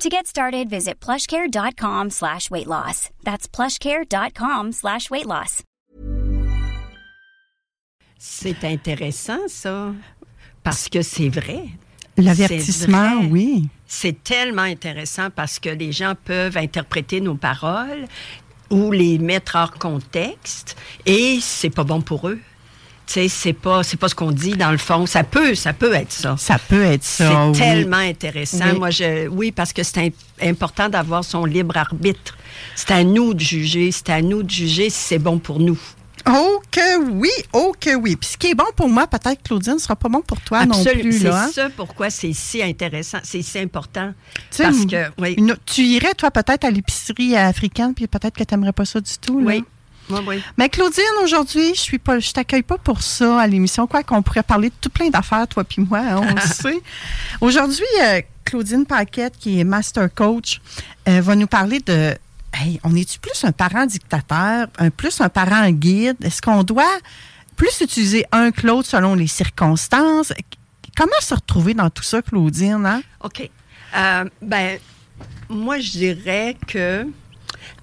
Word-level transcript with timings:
To 0.00 0.08
get 0.08 0.28
started, 0.28 0.70
visit 0.70 1.00
plushcare.com 1.00 2.10
slash 2.10 2.52
weight 2.52 2.68
loss. 2.68 3.10
That's 3.24 3.48
plushcare.com 3.48 4.70
slash 4.70 5.10
weight 5.10 5.26
loss. 5.26 5.64
C'est 8.16 8.64
intéressant, 8.64 9.48
ça, 9.48 9.92
parce 10.62 10.88
que 10.88 11.02
c'est 11.02 11.28
vrai. 11.28 11.64
L'avertissement, 12.16 13.22
oui. 13.28 13.68
C'est 13.88 14.22
tellement 14.22 14.62
intéressant 14.62 15.30
parce 15.30 15.58
que 15.58 15.70
les 15.70 15.90
gens 15.90 16.14
peuvent 16.24 16.56
interpréter 16.56 17.20
nos 17.20 17.34
paroles 17.34 18.06
ou 18.70 18.92
les 18.92 19.18
mettre 19.18 19.56
hors 19.56 19.72
contexte 19.72 20.76
et 21.06 21.40
c'est 21.40 21.70
pas 21.70 21.84
bon 21.84 22.02
pour 22.02 22.28
eux. 22.28 22.38
Tu 23.08 23.14
sais, 23.14 23.28
c'est 23.28 23.52
pas, 23.54 23.82
c'est 23.82 23.96
pas 23.96 24.08
ce 24.08 24.14
qu'on 24.14 24.30
dit 24.32 24.50
dans 24.52 24.70
le 24.70 24.76
fond. 24.76 25.06
Ça 25.06 25.24
peut, 25.24 25.54
ça 25.54 25.72
peut 25.72 25.94
être 25.94 26.12
ça. 26.12 26.36
Ça 26.36 26.58
peut 26.58 26.82
être 26.84 27.02
ça. 27.04 27.26
C'est 27.30 27.36
oui. 27.50 27.58
tellement 27.58 27.96
intéressant. 27.96 28.66
Oui. 28.72 28.78
Moi, 28.78 28.90
je, 28.90 29.26
oui, 29.28 29.50
parce 29.50 29.72
que 29.72 29.82
c'est 29.82 29.98
im- 29.98 30.10
important 30.50 30.90
d'avoir 30.90 31.24
son 31.24 31.46
libre 31.46 31.78
arbitre. 31.78 32.36
C'est 32.76 32.90
à 32.90 33.02
nous 33.04 33.32
de 33.32 33.40
juger. 33.40 33.90
C'est 33.92 34.10
à 34.10 34.20
nous 34.20 34.42
de 34.42 34.50
juger 34.50 34.90
si 34.90 34.98
c'est 35.00 35.18
bon 35.18 35.38
pour 35.38 35.58
nous. 35.58 35.78
Oh 36.28 36.60
que 36.70 37.08
oui, 37.12 37.30
oh 37.54 37.74
que 37.80 37.94
oui. 37.94 38.16
Puis 38.16 38.30
ce 38.32 38.36
qui 38.36 38.48
est 38.48 38.54
bon 38.54 38.64
pour 38.76 38.88
moi, 38.90 39.06
peut-être, 39.06 39.42
Claudine, 39.42 39.74
ne 39.74 39.78
sera 39.78 39.96
pas 39.96 40.08
bon 40.10 40.20
pour 40.20 40.38
toi 40.42 40.66
non 40.66 40.74
Absolument. 40.76 41.02
plus. 41.02 41.20
C'est 41.20 41.28
hein? 41.28 41.50
ça 41.54 41.68
pourquoi 41.74 42.10
c'est 42.10 42.32
si 42.34 42.62
intéressant, 42.62 43.18
c'est 43.22 43.40
si 43.40 43.58
important. 43.58 44.12
Tu 44.54 44.60
Parce 44.62 44.84
que, 44.84 45.06
oui. 45.18 45.34
une- 45.38 45.56
tu 45.64 45.80
irais, 45.82 46.12
toi, 46.14 46.30
peut-être 46.30 46.64
à 46.64 46.70
l'épicerie 46.70 47.36
africaine, 47.36 47.94
puis 47.94 48.06
peut-être 48.08 48.36
que 48.36 48.44
tu 48.44 48.52
n'aimerais 48.52 48.72
pas 48.74 48.84
ça 48.84 49.00
du 49.00 49.12
tout. 49.18 49.38
là? 49.40 49.46
Oui. 49.46 49.64
Oui, 50.10 50.20
oui. 50.26 50.42
Mais 50.56 50.68
Claudine, 50.68 51.04
aujourd'hui, 51.22 51.74
je 51.74 51.80
suis 51.80 51.98
pas, 51.98 52.18
je 52.18 52.32
t'accueille 52.32 52.62
pas 52.62 52.78
pour 52.78 53.02
ça 53.02 53.40
à 53.40 53.46
l'émission, 53.46 53.86
quoi 53.86 54.02
qu'on 54.02 54.22
pourrait 54.22 54.42
parler 54.42 54.70
de 54.70 54.74
tout 54.80 54.90
plein 54.90 55.08
d'affaires, 55.08 55.46
toi 55.46 55.64
puis 55.64 55.82
moi, 55.82 55.98
hein, 55.98 56.20
on 56.22 56.34
le 56.34 56.40
sait. 56.52 56.80
Aujourd'hui, 57.40 57.84
euh, 58.02 58.20
Claudine 58.44 58.86
Paquette, 58.86 59.36
qui 59.38 59.60
est 59.60 59.64
master 59.64 60.12
coach, 60.14 60.60
euh, 61.08 61.20
va 61.20 61.36
nous 61.36 61.46
parler 61.46 61.80
de, 61.80 62.14
hey, 62.54 62.80
on 62.84 62.94
est-tu 62.96 63.18
plus 63.18 63.44
un 63.44 63.52
parent 63.52 63.86
dictateur, 63.86 64.68
un 64.78 64.90
plus 64.90 65.20
un 65.20 65.28
parent 65.28 65.68
guide? 65.70 66.16
Est-ce 66.22 66.40
qu'on 66.40 66.62
doit 66.62 66.98
plus 67.56 67.80
utiliser 67.80 68.24
un 68.32 68.50
que 68.50 68.66
l'autre 68.66 68.88
selon 68.88 69.14
les 69.14 69.26
circonstances? 69.26 70.32
Comment 70.96 71.20
se 71.20 71.34
retrouver 71.34 71.74
dans 71.74 71.90
tout 71.90 72.02
ça, 72.02 72.22
Claudine? 72.22 72.86
Hein? 72.86 73.02
OK. 73.22 73.48
Euh, 73.96 74.24
ben, 74.40 74.78
moi, 75.48 75.78
je 75.78 75.90
dirais 75.90 76.56
que 76.66 77.06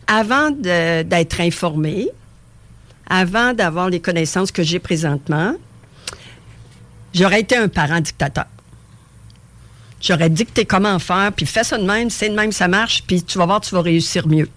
avant 0.08 0.52
d'être 0.52 1.42
informé, 1.42 2.10
avant 3.08 3.54
d'avoir 3.54 3.90
les 3.90 4.00
connaissances 4.00 4.52
que 4.52 4.64
j'ai 4.64 4.80
présentement, 4.80 5.56
j'aurais 7.14 7.42
été 7.42 7.56
un 7.56 7.68
parent 7.68 8.00
dictateur. 8.00 8.46
J'aurais 10.02 10.30
dicté 10.30 10.66
comment 10.66 11.00
faire, 11.00 11.32
puis 11.34 11.46
fais 11.46 11.64
ça 11.64 11.78
de 11.78 11.84
même, 11.86 12.10
c'est 12.10 12.30
de 12.30 12.36
même, 12.36 12.52
ça 12.52 12.68
marche, 12.68 13.04
puis 13.08 13.24
tu 13.24 13.38
vas 13.38 13.46
voir, 13.46 13.62
tu 13.62 13.74
vas 13.74 13.82
réussir 13.82 14.28
mieux. 14.28 14.50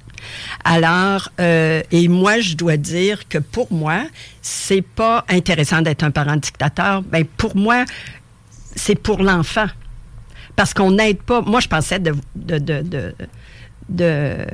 Alors, 0.65 1.31
euh, 1.41 1.81
et 1.93 2.09
moi, 2.09 2.41
je 2.41 2.55
dois 2.57 2.77
dire 2.77 3.29
que 3.29 3.39
pour 3.39 3.73
moi, 3.73 4.03
c'est 4.43 4.83
pas 4.83 5.25
intéressant 5.29 5.81
d'être 5.81 6.03
un 6.03 6.11
parent 6.11 6.37
dictateur. 6.37 7.03
Ben, 7.03 7.25
pour 7.25 7.57
moi, 7.57 7.85
c'est 8.75 8.97
pour 8.97 9.23
l'enfant. 9.23 9.67
Parce 10.57 10.75
qu'on 10.75 10.91
n'aide 10.91 11.23
pas. 11.23 11.41
Moi, 11.41 11.61
je 11.61 11.69
pensais 11.69 12.01
de, 12.01 12.15
de, 12.35 12.59
de- 12.59 13.15
de- 13.89 14.47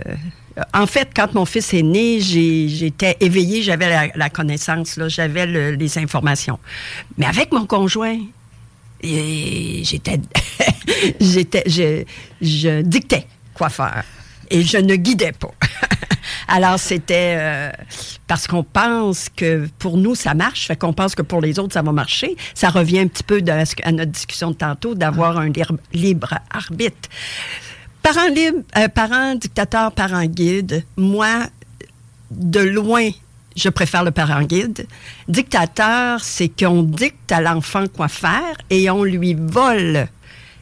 en 0.72 0.86
fait, 0.86 1.08
quand 1.14 1.34
mon 1.34 1.44
fils 1.44 1.74
est 1.74 1.82
né, 1.82 2.20
j'étais 2.20 3.16
éveillée, 3.20 3.62
j'avais 3.62 3.88
la, 3.88 4.06
la 4.14 4.30
connaissance, 4.30 4.98
j'avais 5.08 5.46
le- 5.46 5.72
les 5.72 5.98
informations. 5.98 6.58
Mais 7.18 7.26
avec 7.26 7.50
mon 7.52 7.66
conjoint, 7.66 8.18
j'étais, 9.02 10.20
j'étais, 11.20 11.62
je, 11.66 12.04
je 12.40 12.82
dictais 12.82 13.26
quoi 13.54 13.68
faire 13.68 14.04
et 14.50 14.62
je 14.62 14.76
ne 14.78 14.94
guidais 14.96 15.32
pas. 15.32 15.50
Alors 16.48 16.78
c'était 16.78 17.34
euh, 17.38 17.70
parce 18.26 18.46
qu'on 18.46 18.62
pense 18.62 19.28
que 19.34 19.66
pour 19.78 19.96
nous 19.96 20.14
ça 20.14 20.34
marche, 20.34 20.66
fait 20.66 20.76
qu'on 20.76 20.92
pense 20.92 21.14
que 21.14 21.22
pour 21.22 21.40
les 21.40 21.58
autres 21.58 21.72
ça 21.72 21.82
va 21.82 21.92
marcher. 21.92 22.36
Ça 22.54 22.68
revient 22.70 23.00
un 23.00 23.06
petit 23.08 23.22
peu 23.22 23.40
de, 23.42 23.50
à 23.50 23.92
notre 23.92 24.10
discussion 24.12 24.50
de 24.50 24.56
tantôt 24.56 24.94
d'avoir 24.94 25.38
un 25.38 25.48
libre, 25.48 25.76
libre 25.92 26.34
arbitre. 26.50 27.08
Parent 28.04 28.28
libre, 28.28 28.58
euh, 28.76 28.88
parent 28.88 29.34
dictateur, 29.34 29.90
parent 29.92 30.26
guide. 30.26 30.84
Moi, 30.96 31.46
de 32.30 32.60
loin, 32.60 33.08
je 33.56 33.68
préfère 33.70 34.04
le 34.04 34.10
parent 34.10 34.42
guide. 34.42 34.86
Dictateur, 35.26 36.20
c'est 36.22 36.50
qu'on 36.50 36.82
dicte 36.82 37.32
à 37.32 37.40
l'enfant 37.40 37.86
quoi 37.88 38.08
faire 38.08 38.56
et 38.68 38.90
on 38.90 39.04
lui 39.04 39.32
vole 39.34 40.06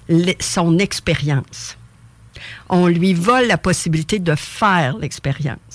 le- 0.09 0.35
son 0.39 0.79
expérience. 0.79 1.77
On 2.69 2.87
lui 2.87 3.13
vole 3.13 3.47
la 3.49 3.59
possibilité 3.59 4.19
de 4.21 4.35
faire 4.37 4.97
l'expérience. 4.99 5.72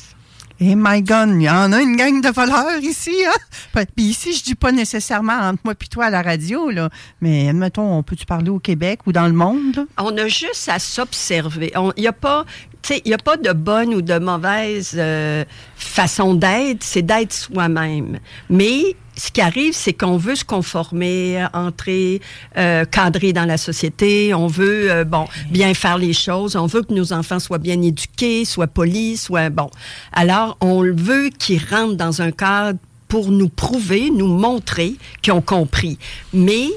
Et 0.60 0.76
my 0.76 1.04
God, 1.04 1.30
il 1.36 1.44
y 1.44 1.50
en 1.50 1.72
a 1.72 1.82
une 1.82 1.96
gang 1.96 2.20
de 2.20 2.30
voleurs 2.30 2.80
ici. 2.82 3.14
Hein? 3.28 3.84
Puis 3.96 4.06
ici, 4.06 4.34
je 4.34 4.44
dis 4.44 4.56
pas 4.56 4.72
nécessairement 4.72 5.34
entre 5.34 5.60
moi 5.64 5.76
et 5.80 5.88
toi 5.88 6.06
à 6.06 6.10
la 6.10 6.24
radio, 6.24 6.72
là. 6.72 6.90
mais 7.22 7.50
admettons, 7.50 7.98
on 7.98 8.02
peut-tu 8.02 8.26
parler 8.26 8.50
au 8.50 8.58
Québec 8.60 9.02
ou 9.06 9.12
dans 9.12 9.28
le 9.28 9.34
monde? 9.34 9.86
On 10.00 10.18
a 10.18 10.28
juste 10.28 10.68
à 10.68 10.80
s'observer. 10.80 11.72
Il 11.96 12.02
n'y 12.02 12.08
a 12.08 12.14
pas, 12.14 12.46
il 12.90 13.10
y 13.10 13.14
a 13.14 13.18
pas 13.18 13.38
de 13.38 13.52
bonne 13.52 13.94
ou 13.94 14.02
de 14.02 14.18
mauvaise 14.20 14.96
euh, 14.98 15.44
façon 15.76 16.34
d'être. 16.34 16.84
C'est 16.84 17.02
d'être 17.02 17.34
soi-même. 17.34 18.20
Mais 18.50 18.96
ce 19.16 19.32
qui 19.32 19.42
arrive, 19.42 19.74
c'est 19.74 19.94
qu'on 19.94 20.18
veut 20.18 20.36
se 20.36 20.46
conformer, 20.46 21.46
entrer, 21.54 22.22
euh, 22.58 22.86
cadrer 22.86 23.34
dans 23.34 23.46
la 23.46 23.58
société. 23.58 24.34
On 24.34 24.48
veut, 24.48 24.92
euh, 24.92 25.04
bon, 25.04 25.28
bien 25.50 25.74
faire 25.74 25.98
les 25.98 26.14
choses. 26.14 26.56
On 26.56 26.68
veut 26.68 26.84
que 26.84 26.94
nos 26.94 27.14
enfants 27.14 27.40
soient 27.40 27.58
bien 27.58 27.82
éduqués, 27.82 28.46
soient 28.46 28.68
polis, 28.68 29.24
soient 29.24 29.50
bon. 29.50 29.70
Alors, 30.14 30.58
on 30.62 30.82
veut 30.84 31.30
qu'ils 31.38 31.62
rentrent 31.70 31.98
dans 31.98 32.22
un 32.22 32.32
cadre 32.32 32.80
pour 33.08 33.32
nous 33.32 33.50
prouver, 33.50 34.10
nous 34.12 34.28
montrer 34.28 34.96
qu'ils 35.22 35.34
ont 35.34 35.42
compris. 35.42 35.98
Mais 36.34 36.68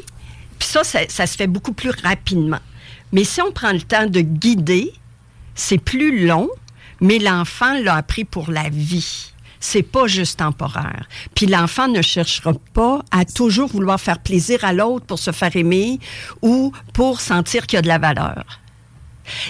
ça, 0.60 0.82
ça, 0.84 1.00
ça 1.08 1.26
se 1.26 1.36
fait 1.36 1.46
beaucoup 1.46 1.72
plus 1.72 1.90
rapidement. 2.02 2.60
Mais 3.12 3.24
si 3.24 3.42
on 3.42 3.50
prend 3.52 3.72
le 3.72 3.80
temps 3.80 4.06
de 4.06 4.20
guider, 4.20 4.92
c'est 5.54 5.78
plus 5.78 6.26
long, 6.26 6.48
mais 7.00 7.18
l'enfant 7.18 7.74
l'a 7.82 7.96
appris 7.96 8.24
pour 8.24 8.50
la 8.50 8.68
vie. 8.68 9.32
C'est 9.60 9.82
pas 9.82 10.06
juste 10.06 10.38
temporaire. 10.38 11.06
Puis 11.34 11.46
l'enfant 11.46 11.86
ne 11.86 12.00
cherchera 12.00 12.54
pas 12.72 13.02
à 13.10 13.26
toujours 13.26 13.68
vouloir 13.68 14.00
faire 14.00 14.20
plaisir 14.20 14.64
à 14.64 14.72
l'autre 14.72 15.04
pour 15.04 15.18
se 15.18 15.32
faire 15.32 15.54
aimer 15.54 16.00
ou 16.40 16.72
pour 16.94 17.20
sentir 17.20 17.66
qu'il 17.66 17.76
y 17.76 17.78
a 17.78 17.82
de 17.82 17.88
la 17.88 17.98
valeur. 17.98 18.44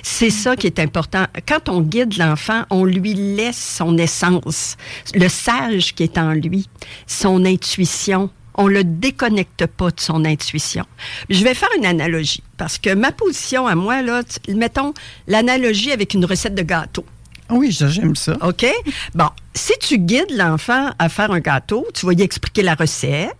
C'est 0.02 0.30
ça 0.30 0.56
qui 0.56 0.66
est 0.66 0.78
important. 0.78 1.26
Quand 1.46 1.68
on 1.68 1.80
guide 1.80 2.18
l'enfant, 2.18 2.64
on 2.70 2.84
lui 2.84 3.14
laisse 3.14 3.76
son 3.76 3.96
essence, 3.98 4.76
le 5.14 5.28
sage 5.28 5.94
qui 5.94 6.02
est 6.02 6.18
en 6.18 6.32
lui, 6.32 6.68
son 7.06 7.44
intuition. 7.44 8.30
On 8.54 8.66
le 8.66 8.84
déconnecte 8.84 9.66
pas 9.66 9.90
de 9.90 10.00
son 10.00 10.24
intuition. 10.24 10.84
Je 11.28 11.42
vais 11.44 11.54
faire 11.54 11.68
une 11.76 11.86
analogie 11.86 12.42
parce 12.56 12.78
que 12.78 12.94
ma 12.94 13.12
position 13.12 13.66
à 13.66 13.74
moi 13.74 14.02
là, 14.02 14.22
mettons 14.48 14.92
l'analogie 15.26 15.92
avec 15.92 16.14
une 16.14 16.24
recette 16.24 16.54
de 16.54 16.62
gâteau. 16.62 17.04
Oui, 17.50 17.72
ça, 17.72 17.88
j'aime 17.88 18.14
ça. 18.16 18.36
OK? 18.42 18.66
Bon, 19.14 19.28
si 19.54 19.72
tu 19.80 19.98
guides 19.98 20.30
l'enfant 20.30 20.90
à 20.98 21.08
faire 21.08 21.30
un 21.32 21.40
gâteau, 21.40 21.86
tu 21.94 22.06
vas 22.06 22.12
lui 22.12 22.22
expliquer 22.22 22.62
la 22.62 22.74
recette, 22.74 23.34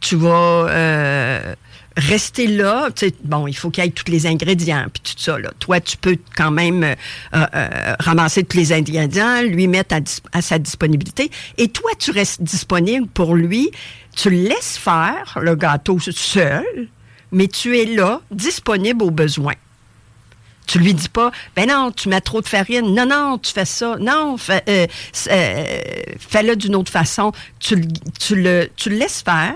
tu 0.00 0.16
vas 0.16 0.66
euh, 0.68 1.54
rester 1.96 2.46
là, 2.46 2.88
tu 2.94 3.06
sais, 3.06 3.14
bon, 3.24 3.46
il 3.46 3.56
faut 3.56 3.70
qu'il 3.70 3.84
y 3.84 3.86
ait 3.86 3.90
tous 3.90 4.10
les 4.10 4.26
ingrédients, 4.26 4.86
puis 4.92 5.02
tout 5.02 5.20
ça. 5.20 5.38
Là. 5.38 5.50
Toi, 5.58 5.80
tu 5.80 5.96
peux 5.96 6.16
quand 6.36 6.50
même 6.50 6.82
euh, 6.84 6.94
euh, 7.34 7.94
ramasser 8.00 8.44
tous 8.44 8.56
les 8.56 8.72
ingrédients, 8.72 9.42
lui 9.42 9.68
mettre 9.68 9.96
à 10.32 10.42
sa 10.42 10.58
disponibilité, 10.58 11.30
et 11.58 11.68
toi, 11.68 11.90
tu 11.98 12.10
restes 12.10 12.42
disponible 12.42 13.06
pour 13.06 13.34
lui. 13.34 13.70
Tu 14.16 14.30
laisses 14.30 14.78
faire, 14.78 15.38
le 15.40 15.54
gâteau 15.54 15.98
seul, 15.98 16.88
mais 17.32 17.48
tu 17.48 17.78
es 17.78 17.84
là, 17.84 18.20
disponible 18.30 19.02
aux 19.02 19.10
besoins. 19.10 19.54
Tu 20.66 20.78
lui 20.78 20.94
dis 20.94 21.08
pas, 21.08 21.30
ben 21.56 21.68
non, 21.68 21.92
tu 21.92 22.08
mets 22.08 22.20
trop 22.20 22.40
de 22.40 22.48
farine. 22.48 22.94
Non, 22.94 23.06
non, 23.06 23.38
tu 23.38 23.52
fais 23.52 23.66
ça. 23.66 23.96
Non, 24.00 24.36
euh, 24.48 24.60
euh, 24.68 24.86
fais-le 26.18 26.56
d'une 26.56 26.74
autre 26.74 26.90
façon. 26.90 27.32
Tu, 27.58 27.84
tu, 28.18 28.36
le, 28.36 28.70
tu 28.76 28.88
le 28.88 28.96
laisses 28.96 29.22
faire. 29.22 29.54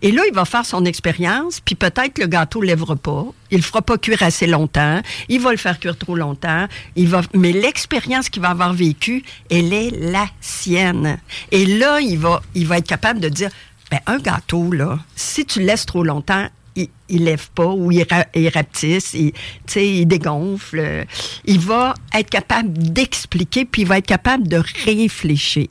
Et 0.00 0.12
là, 0.12 0.22
il 0.28 0.34
va 0.34 0.44
faire 0.44 0.64
son 0.64 0.84
expérience, 0.84 1.60
puis 1.60 1.74
peut-être 1.74 2.18
le 2.18 2.26
gâteau 2.26 2.60
ne 2.60 2.66
lèvera 2.66 2.94
pas. 2.94 3.26
Il 3.50 3.58
le 3.58 3.62
fera 3.62 3.82
pas 3.82 3.98
cuire 3.98 4.22
assez 4.22 4.46
longtemps. 4.46 5.00
Il 5.28 5.40
va 5.40 5.50
le 5.50 5.56
faire 5.56 5.80
cuire 5.80 5.96
trop 5.96 6.14
longtemps. 6.14 6.68
Il 6.94 7.08
va, 7.08 7.22
mais 7.34 7.52
l'expérience 7.52 8.28
qu'il 8.28 8.42
va 8.42 8.50
avoir 8.50 8.72
vécue, 8.72 9.24
elle 9.50 9.72
est 9.72 9.90
la 9.90 10.26
sienne. 10.40 11.18
Et 11.50 11.66
là, 11.66 12.00
il 12.00 12.18
va, 12.18 12.42
il 12.54 12.66
va 12.66 12.78
être 12.78 12.86
capable 12.86 13.18
de 13.18 13.28
dire, 13.28 13.50
ben, 13.90 14.00
un 14.06 14.18
gâteau, 14.18 14.70
là, 14.72 14.98
si 15.16 15.44
tu 15.44 15.60
laisses 15.60 15.86
trop 15.86 16.04
longtemps, 16.04 16.46
il, 16.76 16.88
il 17.08 17.24
lève 17.24 17.48
pas 17.54 17.66
ou 17.66 17.90
il, 17.90 18.04
ra- 18.08 18.26
il 18.34 18.48
rapetisse, 18.48 19.14
il, 19.14 19.32
il 19.76 20.06
dégonfle. 20.06 21.06
Il 21.44 21.58
va 21.60 21.94
être 22.14 22.30
capable 22.30 22.72
d'expliquer, 22.72 23.64
puis 23.64 23.82
il 23.82 23.88
va 23.88 23.98
être 23.98 24.06
capable 24.06 24.46
de 24.46 24.62
réfléchir. 24.84 25.68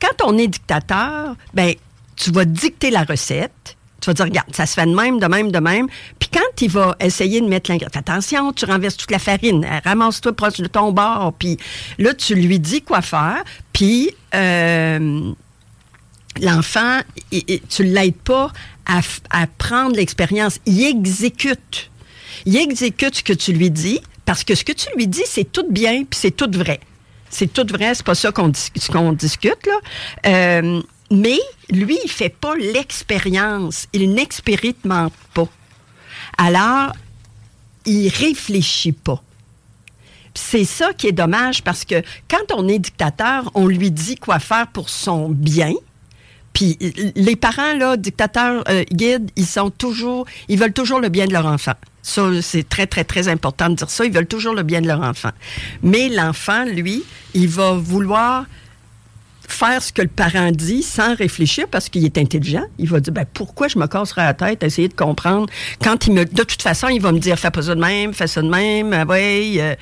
Quand 0.00 0.24
on 0.24 0.38
est 0.38 0.46
dictateur, 0.46 1.34
ben, 1.54 1.74
tu 2.16 2.30
vas 2.30 2.44
dicter 2.44 2.90
la 2.90 3.02
recette. 3.02 3.76
Tu 4.00 4.10
vas 4.10 4.14
dire, 4.14 4.26
regarde, 4.26 4.54
ça 4.54 4.66
se 4.66 4.74
fait 4.74 4.84
de 4.84 4.94
même, 4.94 5.18
de 5.18 5.26
même, 5.26 5.50
de 5.50 5.58
même. 5.58 5.88
Puis 6.18 6.28
quand 6.30 6.60
il 6.60 6.70
va 6.70 6.94
essayer 7.00 7.40
de 7.40 7.46
mettre 7.46 7.70
l'ingrédient, 7.70 7.98
attention, 7.98 8.52
tu 8.52 8.66
renverses 8.66 8.98
toute 8.98 9.10
la 9.10 9.18
farine, 9.18 9.64
euh, 9.64 9.80
ramasse-toi 9.82 10.34
proche 10.34 10.58
de 10.58 10.66
ton 10.66 10.92
bord. 10.92 11.32
Puis 11.38 11.56
là, 11.98 12.12
tu 12.12 12.34
lui 12.34 12.58
dis 12.60 12.82
quoi 12.82 13.00
faire. 13.00 13.42
Puis 13.72 14.10
euh, 14.34 15.32
l'enfant, 16.40 17.00
tu 17.30 17.82
ne 17.82 17.92
l'aides 17.92 18.14
pas 18.14 18.52
à, 18.86 19.46
prendre 19.58 19.96
l'expérience. 19.96 20.58
Il 20.66 20.84
exécute. 20.84 21.90
Il 22.46 22.56
exécute 22.56 23.16
ce 23.16 23.22
que 23.22 23.32
tu 23.32 23.52
lui 23.52 23.70
dis 23.70 24.00
parce 24.24 24.44
que 24.44 24.54
ce 24.54 24.64
que 24.64 24.72
tu 24.72 24.88
lui 24.96 25.06
dis, 25.06 25.22
c'est 25.26 25.50
tout 25.50 25.66
bien 25.68 26.04
puis 26.04 26.18
c'est 26.18 26.36
tout 26.36 26.50
vrai. 26.50 26.80
C'est 27.30 27.52
tout 27.52 27.66
vrai, 27.68 27.94
c'est 27.94 28.04
pas 28.04 28.14
ça 28.14 28.30
qu'on 28.30 28.48
discute, 29.12 29.66
là. 29.66 29.80
Euh, 30.26 30.82
mais 31.10 31.38
lui, 31.70 31.98
il 32.04 32.10
fait 32.10 32.28
pas 32.28 32.54
l'expérience. 32.54 33.86
Il 33.92 34.12
n'expérimente 34.12 35.12
pas. 35.32 35.48
Alors, 36.38 36.92
il 37.86 38.08
réfléchit 38.08 38.92
pas. 38.92 39.22
C'est 40.34 40.64
ça 40.64 40.92
qui 40.92 41.08
est 41.08 41.12
dommage 41.12 41.62
parce 41.62 41.84
que 41.84 42.02
quand 42.28 42.52
on 42.54 42.66
est 42.68 42.78
dictateur, 42.78 43.50
on 43.54 43.66
lui 43.66 43.90
dit 43.90 44.16
quoi 44.16 44.38
faire 44.38 44.66
pour 44.68 44.88
son 44.88 45.28
bien. 45.28 45.74
Puis 46.54 46.78
les 47.16 47.36
parents, 47.36 47.74
là, 47.74 47.98
dictateurs, 47.98 48.64
euh, 48.68 48.84
guides, 48.90 49.30
ils 49.36 49.44
sont 49.44 49.70
toujours, 49.70 50.24
ils 50.48 50.58
veulent 50.58 50.72
toujours 50.72 51.00
le 51.00 51.10
bien 51.10 51.26
de 51.26 51.32
leur 51.32 51.46
enfant. 51.46 51.74
Ça, 52.00 52.30
c'est 52.42 52.66
très, 52.68 52.86
très, 52.86 53.04
très 53.04 53.28
important 53.28 53.68
de 53.68 53.74
dire 53.74 53.90
ça. 53.90 54.04
Ils 54.04 54.12
veulent 54.12 54.26
toujours 54.26 54.54
le 54.54 54.62
bien 54.62 54.80
de 54.80 54.86
leur 54.86 55.02
enfant. 55.02 55.30
Mais 55.82 56.08
l'enfant, 56.08 56.64
lui, 56.64 57.02
il 57.34 57.48
va 57.48 57.72
vouloir 57.72 58.46
faire 59.48 59.82
ce 59.82 59.92
que 59.92 60.02
le 60.02 60.08
parent 60.08 60.50
dit 60.50 60.82
sans 60.82 61.14
réfléchir 61.14 61.66
parce 61.70 61.88
qu'il 61.88 62.04
est 62.04 62.18
intelligent. 62.18 62.64
Il 62.78 62.88
va 62.88 63.00
dire 63.00 63.12
ben 63.12 63.26
pourquoi 63.32 63.68
je 63.68 63.78
me 63.78 63.86
casserai 63.86 64.22
la 64.22 64.34
tête 64.34 64.62
à 64.62 64.66
essayer 64.66 64.88
de 64.88 64.94
comprendre? 64.94 65.48
Quand 65.82 66.06
il 66.06 66.14
me 66.14 66.24
de 66.24 66.42
toute 66.42 66.62
façon 66.62 66.88
il 66.88 67.00
va 67.00 67.12
me 67.12 67.18
dire 67.18 67.38
fais 67.38 67.50
pas 67.50 67.62
ça 67.62 67.74
de 67.74 67.80
même, 67.80 68.14
fais 68.14 68.26
ça 68.26 68.42
de 68.42 68.48
même, 68.48 68.92
ah 68.92 69.04
ouais, 69.04 69.54
euh, 69.58 69.74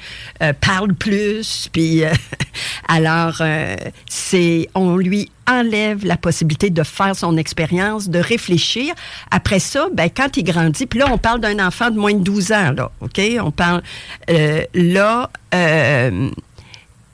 euh, 0.42 0.52
parle 0.60 0.94
plus 0.94 1.68
puis 1.72 2.04
euh, 2.04 2.12
alors 2.88 3.36
euh, 3.40 3.76
c'est 4.08 4.68
on 4.74 4.96
lui 4.96 5.30
enlève 5.48 6.04
la 6.06 6.16
possibilité 6.16 6.70
de 6.70 6.82
faire 6.82 7.16
son 7.16 7.36
expérience, 7.36 8.08
de 8.08 8.20
réfléchir. 8.20 8.94
Après 9.30 9.58
ça, 9.58 9.88
ben 9.92 10.08
quand 10.14 10.36
il 10.36 10.44
grandit, 10.44 10.86
puis 10.86 11.00
là 11.00 11.06
on 11.10 11.18
parle 11.18 11.40
d'un 11.40 11.64
enfant 11.64 11.90
de 11.90 11.98
moins 11.98 12.14
de 12.14 12.22
12 12.22 12.52
ans 12.52 12.72
là, 12.72 12.90
OK? 13.00 13.20
On 13.40 13.50
parle 13.50 13.82
euh, 14.30 14.64
là 14.74 15.30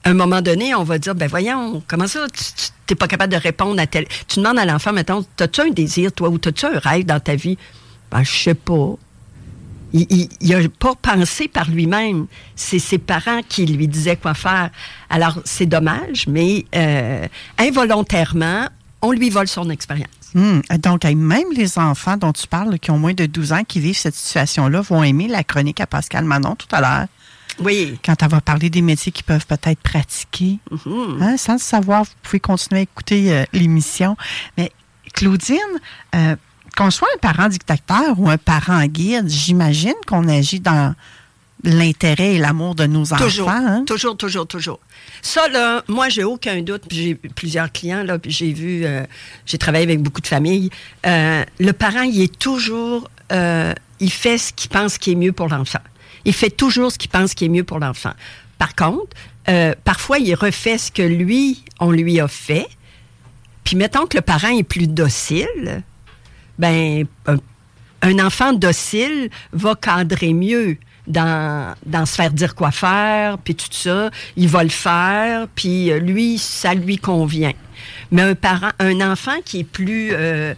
à 0.03 0.09
un 0.09 0.13
moment 0.13 0.41
donné, 0.41 0.73
on 0.75 0.83
va 0.83 0.97
dire, 0.97 1.15
ben 1.15 1.27
voyons, 1.27 1.83
comment 1.87 2.07
ça, 2.07 2.25
tu 2.33 2.43
n'es 2.89 2.95
pas 2.95 3.07
capable 3.07 3.33
de 3.33 3.39
répondre 3.39 3.79
à 3.81 3.87
tel... 3.87 4.05
Tu 4.27 4.39
demandes 4.39 4.57
à 4.57 4.65
l'enfant, 4.65 4.93
mettons, 4.93 5.25
as-tu 5.39 5.61
un 5.61 5.69
désir, 5.69 6.11
toi, 6.11 6.29
ou 6.29 6.35
as-tu 6.35 6.65
un 6.65 6.79
rêve 6.79 7.05
dans 7.05 7.19
ta 7.19 7.35
vie? 7.35 7.57
Ben, 8.11 8.23
je 8.23 8.31
sais 8.31 8.53
pas. 8.53 8.95
Il 9.91 10.29
n'a 10.43 10.69
pas 10.79 10.93
pensé 10.95 11.47
par 11.47 11.69
lui-même. 11.69 12.27
C'est 12.55 12.79
ses 12.79 12.99
parents 12.99 13.41
qui 13.47 13.65
lui 13.65 13.87
disaient 13.87 14.15
quoi 14.15 14.35
faire. 14.35 14.69
Alors, 15.09 15.39
c'est 15.45 15.65
dommage, 15.65 16.27
mais 16.27 16.65
euh, 16.75 17.27
involontairement, 17.57 18.67
on 19.01 19.11
lui 19.11 19.29
vole 19.29 19.47
son 19.47 19.69
expérience. 19.69 20.07
Hum, 20.35 20.61
Donc, 20.83 21.03
même 21.05 21.51
les 21.55 21.79
enfants 21.79 22.17
dont 22.17 22.31
tu 22.33 22.45
parles, 22.47 22.77
qui 22.79 22.91
ont 22.91 22.99
moins 22.99 23.13
de 23.13 23.25
12 23.25 23.53
ans, 23.53 23.63
qui 23.67 23.79
vivent 23.79 23.97
cette 23.97 24.15
situation-là, 24.15 24.81
vont 24.81 25.03
aimer 25.03 25.27
la 25.27 25.43
chronique 25.43 25.81
à 25.81 25.87
Pascal 25.87 26.23
Manon 26.23 26.55
tout 26.55 26.67
à 26.71 26.81
l'heure. 26.81 27.07
Oui. 27.61 27.97
Quand 28.03 28.21
elle 28.21 28.29
va 28.29 28.41
parler 28.41 28.69
des 28.69 28.81
métiers 28.81 29.11
qu'ils 29.11 29.25
peuvent 29.25 29.45
peut-être 29.45 29.79
pratiquer. 29.79 30.59
Mhm. 30.71 31.21
Hein, 31.21 31.37
sans 31.37 31.53
le 31.53 31.59
savoir, 31.59 32.03
vous 32.03 32.11
pouvez 32.23 32.39
continuer 32.39 32.79
à 32.81 32.83
écouter 32.83 33.33
euh, 33.33 33.43
l'émission. 33.53 34.15
Mais 34.57 34.71
Claudine, 35.13 35.57
euh, 36.15 36.35
qu'on 36.77 36.91
soit 36.91 37.07
un 37.15 37.19
parent 37.19 37.49
dictateur 37.49 38.17
ou 38.19 38.29
un 38.29 38.37
parent 38.37 38.83
guide, 38.85 39.27
j'imagine 39.29 39.95
qu'on 40.07 40.27
agit 40.27 40.59
dans 40.59 40.95
l'intérêt 41.63 42.35
et 42.35 42.37
l'amour 42.37 42.73
de 42.75 42.85
nos 42.85 43.05
Toujours, 43.05 43.49
enfants. 43.49 43.65
hein? 43.67 43.83
toujours, 43.85 44.15
toujours, 44.15 44.47
toujours. 44.47 44.79
Ça, 45.21 45.49
là, 45.49 45.83
moi, 45.89 46.07
j'ai 46.07 46.23
aucun 46.23 46.61
doute. 46.61 46.83
J'ai 46.89 47.15
plusieurs 47.15 47.69
clients, 47.71 48.03
là, 48.03 48.17
puis 48.17 48.31
j'ai 48.31 48.53
vu, 48.53 48.85
euh, 48.85 49.03
j'ai 49.45 49.57
travaillé 49.57 49.83
avec 49.83 50.01
beaucoup 50.01 50.21
de 50.21 50.27
familles. 50.27 50.69
Euh, 51.05 51.43
le 51.59 51.73
parent, 51.73 52.03
il 52.03 52.21
est 52.21 52.39
toujours, 52.39 53.09
euh, 53.33 53.73
il 53.99 54.09
fait 54.11 54.37
ce 54.37 54.53
qu'il 54.53 54.69
pense 54.69 54.97
qui 54.97 55.11
est 55.11 55.15
mieux 55.15 55.33
pour 55.33 55.49
l'enfant. 55.49 55.79
Il 56.25 56.33
fait 56.33 56.49
toujours 56.49 56.91
ce 56.91 56.97
qu'il 56.97 57.09
pense 57.09 57.33
qui 57.33 57.45
est 57.45 57.49
mieux 57.49 57.63
pour 57.63 57.79
l'enfant. 57.79 58.13
Par 58.57 58.75
contre, 58.75 59.15
euh, 59.49 59.73
parfois, 59.83 60.19
il 60.19 60.33
refait 60.35 60.77
ce 60.77 60.91
que 60.91 61.01
lui, 61.01 61.63
on 61.79 61.91
lui 61.91 62.19
a 62.19 62.27
fait. 62.27 62.67
Puis 63.63 63.75
mettons 63.75 64.05
que 64.05 64.17
le 64.17 64.21
parent 64.21 64.49
est 64.49 64.63
plus 64.63 64.87
docile, 64.87 65.83
ben 66.57 67.05
un, 68.01 68.19
enfant 68.19 68.53
docile 68.53 69.29
va 69.53 69.75
cadrer 69.75 70.33
mieux 70.33 70.77
dans, 71.07 71.75
dans 71.85 72.05
se 72.05 72.15
faire 72.15 72.31
dire 72.31 72.55
quoi 72.55 72.71
faire, 72.71 73.37
puis 73.37 73.55
tout 73.55 73.67
ça. 73.71 74.11
Il 74.35 74.47
va 74.47 74.63
le 74.63 74.69
faire, 74.69 75.47
puis 75.55 75.91
euh, 75.91 75.99
lui, 75.99 76.37
ça 76.37 76.73
lui 76.73 76.97
convient. 76.97 77.53
Mais 78.11 78.21
un 78.21 78.35
parent, 78.35 78.71
un 78.79 79.01
enfant 79.01 79.37
qui 79.43 79.61
est 79.61 79.63
plus, 79.63 80.09
euh, 80.11 80.53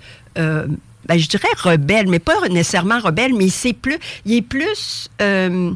ben, 1.05 1.17
je 1.17 1.27
dirais 1.27 1.47
rebelle, 1.57 2.07
mais 2.07 2.19
pas 2.19 2.47
nécessairement 2.49 2.99
rebelle, 2.99 3.33
mais 3.33 3.49
c'est 3.49 3.73
plus, 3.73 3.97
il 4.25 4.35
est 4.35 4.41
plus 4.41 5.09
euh, 5.21 5.73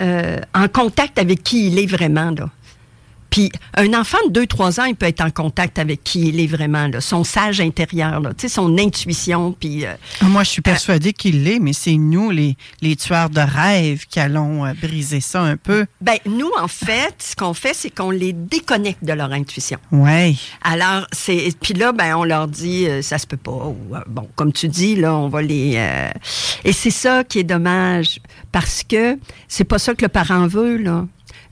euh, 0.00 0.38
en 0.54 0.68
contact 0.68 1.18
avec 1.18 1.42
qui 1.42 1.68
il 1.68 1.78
est 1.78 1.86
vraiment. 1.86 2.34
Puis 3.34 3.50
un 3.76 3.92
enfant 3.94 4.18
de 4.30 4.44
2-3 4.44 4.80
ans, 4.80 4.84
il 4.84 4.94
peut 4.94 5.06
être 5.06 5.20
en 5.20 5.30
contact 5.30 5.80
avec 5.80 6.04
qui 6.04 6.28
il 6.28 6.38
est 6.38 6.46
vraiment, 6.46 6.86
là, 6.86 7.00
son 7.00 7.24
sage 7.24 7.60
intérieur, 7.60 8.20
là, 8.20 8.30
tu 8.32 8.42
sais, 8.42 8.48
son 8.48 8.78
intuition. 8.78 9.50
Puis, 9.58 9.84
euh, 9.84 9.94
Moi, 10.22 10.44
je 10.44 10.50
suis 10.50 10.62
persuadée 10.62 11.12
qu'il 11.12 11.42
l'est, 11.42 11.58
mais 11.58 11.72
c'est 11.72 11.96
nous, 11.96 12.30
les, 12.30 12.56
les 12.80 12.94
tueurs 12.94 13.30
de 13.30 13.40
rêves, 13.40 14.06
qui 14.08 14.20
allons 14.20 14.64
euh, 14.64 14.72
briser 14.80 15.20
ça 15.20 15.42
un 15.42 15.56
peu. 15.56 15.84
ben, 16.00 16.14
nous, 16.26 16.52
en 16.60 16.68
fait, 16.68 17.16
ce 17.18 17.34
qu'on 17.34 17.54
fait, 17.54 17.74
c'est 17.74 17.90
qu'on 17.90 18.12
les 18.12 18.32
déconnecte 18.32 19.02
de 19.04 19.12
leur 19.14 19.32
intuition. 19.32 19.78
Ouais. 19.90 20.36
Alors, 20.62 21.08
c'est 21.10 21.48
puis 21.60 21.74
là, 21.74 21.90
ben, 21.90 22.14
on 22.14 22.22
leur 22.22 22.46
dit, 22.46 22.86
euh, 22.86 23.02
ça 23.02 23.18
se 23.18 23.26
peut 23.26 23.36
pas. 23.36 23.50
Ou, 23.50 23.96
euh, 23.96 24.00
bon, 24.06 24.28
comme 24.36 24.52
tu 24.52 24.68
dis, 24.68 24.94
là, 24.94 25.12
on 25.12 25.28
va 25.28 25.42
les. 25.42 25.72
euh, 25.74 26.08
et 26.62 26.72
c'est 26.72 26.92
ça 26.92 27.24
qui 27.24 27.40
est 27.40 27.44
dommage 27.44 28.20
parce 28.52 28.84
que 28.84 29.18
c'est 29.48 29.64
pas 29.64 29.80
ça 29.80 29.92
que 29.96 30.02
le 30.02 30.08
parent 30.08 30.46
veut, 30.46 30.76
là. 30.76 31.04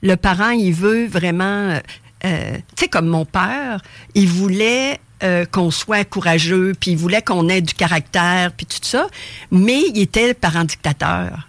Le 0.03 0.15
parent, 0.15 0.49
il 0.51 0.73
veut 0.73 1.07
vraiment, 1.07 1.43
euh, 1.71 1.79
euh, 2.25 2.55
tu 2.75 2.83
sais, 2.83 2.87
comme 2.87 3.07
mon 3.07 3.25
père, 3.25 3.81
il 4.13 4.27
voulait 4.27 4.99
euh, 5.23 5.45
qu'on 5.45 5.71
soit 5.71 6.03
courageux, 6.03 6.73
puis 6.79 6.91
il 6.91 6.97
voulait 6.97 7.21
qu'on 7.21 7.47
ait 7.49 7.61
du 7.61 7.73
caractère, 7.73 8.51
puis 8.51 8.65
tout 8.65 8.77
ça, 8.81 9.07
mais 9.51 9.81
il 9.95 10.01
était 10.01 10.27
le 10.27 10.33
parent 10.33 10.65
dictateur. 10.65 11.47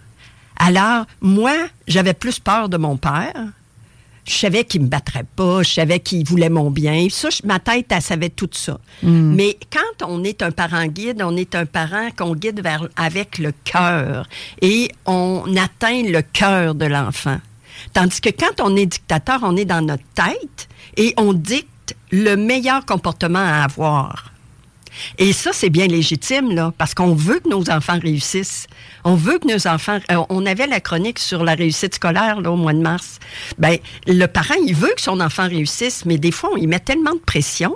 Alors, 0.57 1.05
moi, 1.19 1.53
j'avais 1.85 2.13
plus 2.13 2.39
peur 2.39 2.69
de 2.69 2.77
mon 2.77 2.95
père. 2.95 3.33
Je 4.25 4.33
savais 4.33 4.63
qu'il 4.63 4.81
me 4.81 4.87
battrait 4.87 5.25
pas, 5.35 5.61
je 5.61 5.71
savais 5.73 5.99
qu'il 5.99 6.25
voulait 6.25 6.49
mon 6.49 6.71
bien. 6.71 7.07
Ça, 7.11 7.29
je- 7.29 7.45
ma 7.45 7.59
tête, 7.59 7.87
elle 7.89 8.01
savait 8.01 8.29
tout 8.29 8.49
ça. 8.53 8.79
Mais 9.35 9.57
quand 9.71 10.07
on 10.07 10.23
est 10.23 10.41
un 10.41 10.51
parent 10.51 10.85
guide, 10.87 11.21
on 11.21 11.35
est 11.37 11.53
un 11.53 11.65
parent 11.67 12.07
qu'on 12.17 12.33
guide 12.33 12.61
vers, 12.63 12.87
avec 12.95 13.37
le 13.37 13.51
cœur 13.65 14.27
et 14.61 14.89
on 15.05 15.43
atteint 15.57 16.01
le 16.03 16.21
cœur 16.23 16.73
de 16.73 16.85
l'enfant. 16.85 17.39
Tandis 17.93 18.21
que 18.21 18.29
quand 18.29 18.61
on 18.61 18.75
est 18.75 18.85
dictateur, 18.85 19.39
on 19.43 19.55
est 19.55 19.65
dans 19.65 19.81
notre 19.81 20.03
tête 20.13 20.67
et 20.97 21.13
on 21.17 21.33
dicte 21.33 21.95
le 22.11 22.35
meilleur 22.35 22.85
comportement 22.85 23.39
à 23.39 23.63
avoir. 23.63 24.31
Et 25.17 25.33
ça, 25.33 25.51
c'est 25.53 25.69
bien 25.69 25.87
légitime, 25.87 26.53
là, 26.53 26.73
parce 26.77 26.93
qu'on 26.93 27.13
veut 27.13 27.39
que 27.39 27.49
nos 27.49 27.69
enfants 27.69 27.99
réussissent. 27.99 28.67
On 29.03 29.15
veut 29.15 29.39
que 29.39 29.47
nos 29.47 29.67
enfants... 29.67 29.99
euh, 30.11 30.23
on 30.29 30.45
avait 30.45 30.67
la 30.67 30.79
chronique 30.79 31.19
sur 31.19 31.43
la 31.43 31.53
réussite 31.53 31.95
scolaire, 31.95 32.41
là, 32.41 32.51
au 32.51 32.55
mois 32.55 32.73
de 32.73 32.79
mars. 32.79 33.19
Ben, 33.57 33.77
le 34.07 34.25
parent, 34.27 34.55
il 34.65 34.73
veut 34.73 34.93
que 34.95 35.01
son 35.01 35.19
enfant 35.19 35.47
réussisse, 35.47 36.05
mais 36.05 36.17
des 36.17 36.31
fois, 36.31 36.51
on 36.53 36.57
y 36.57 36.67
met 36.67 36.79
tellement 36.79 37.13
de 37.13 37.19
pression 37.19 37.75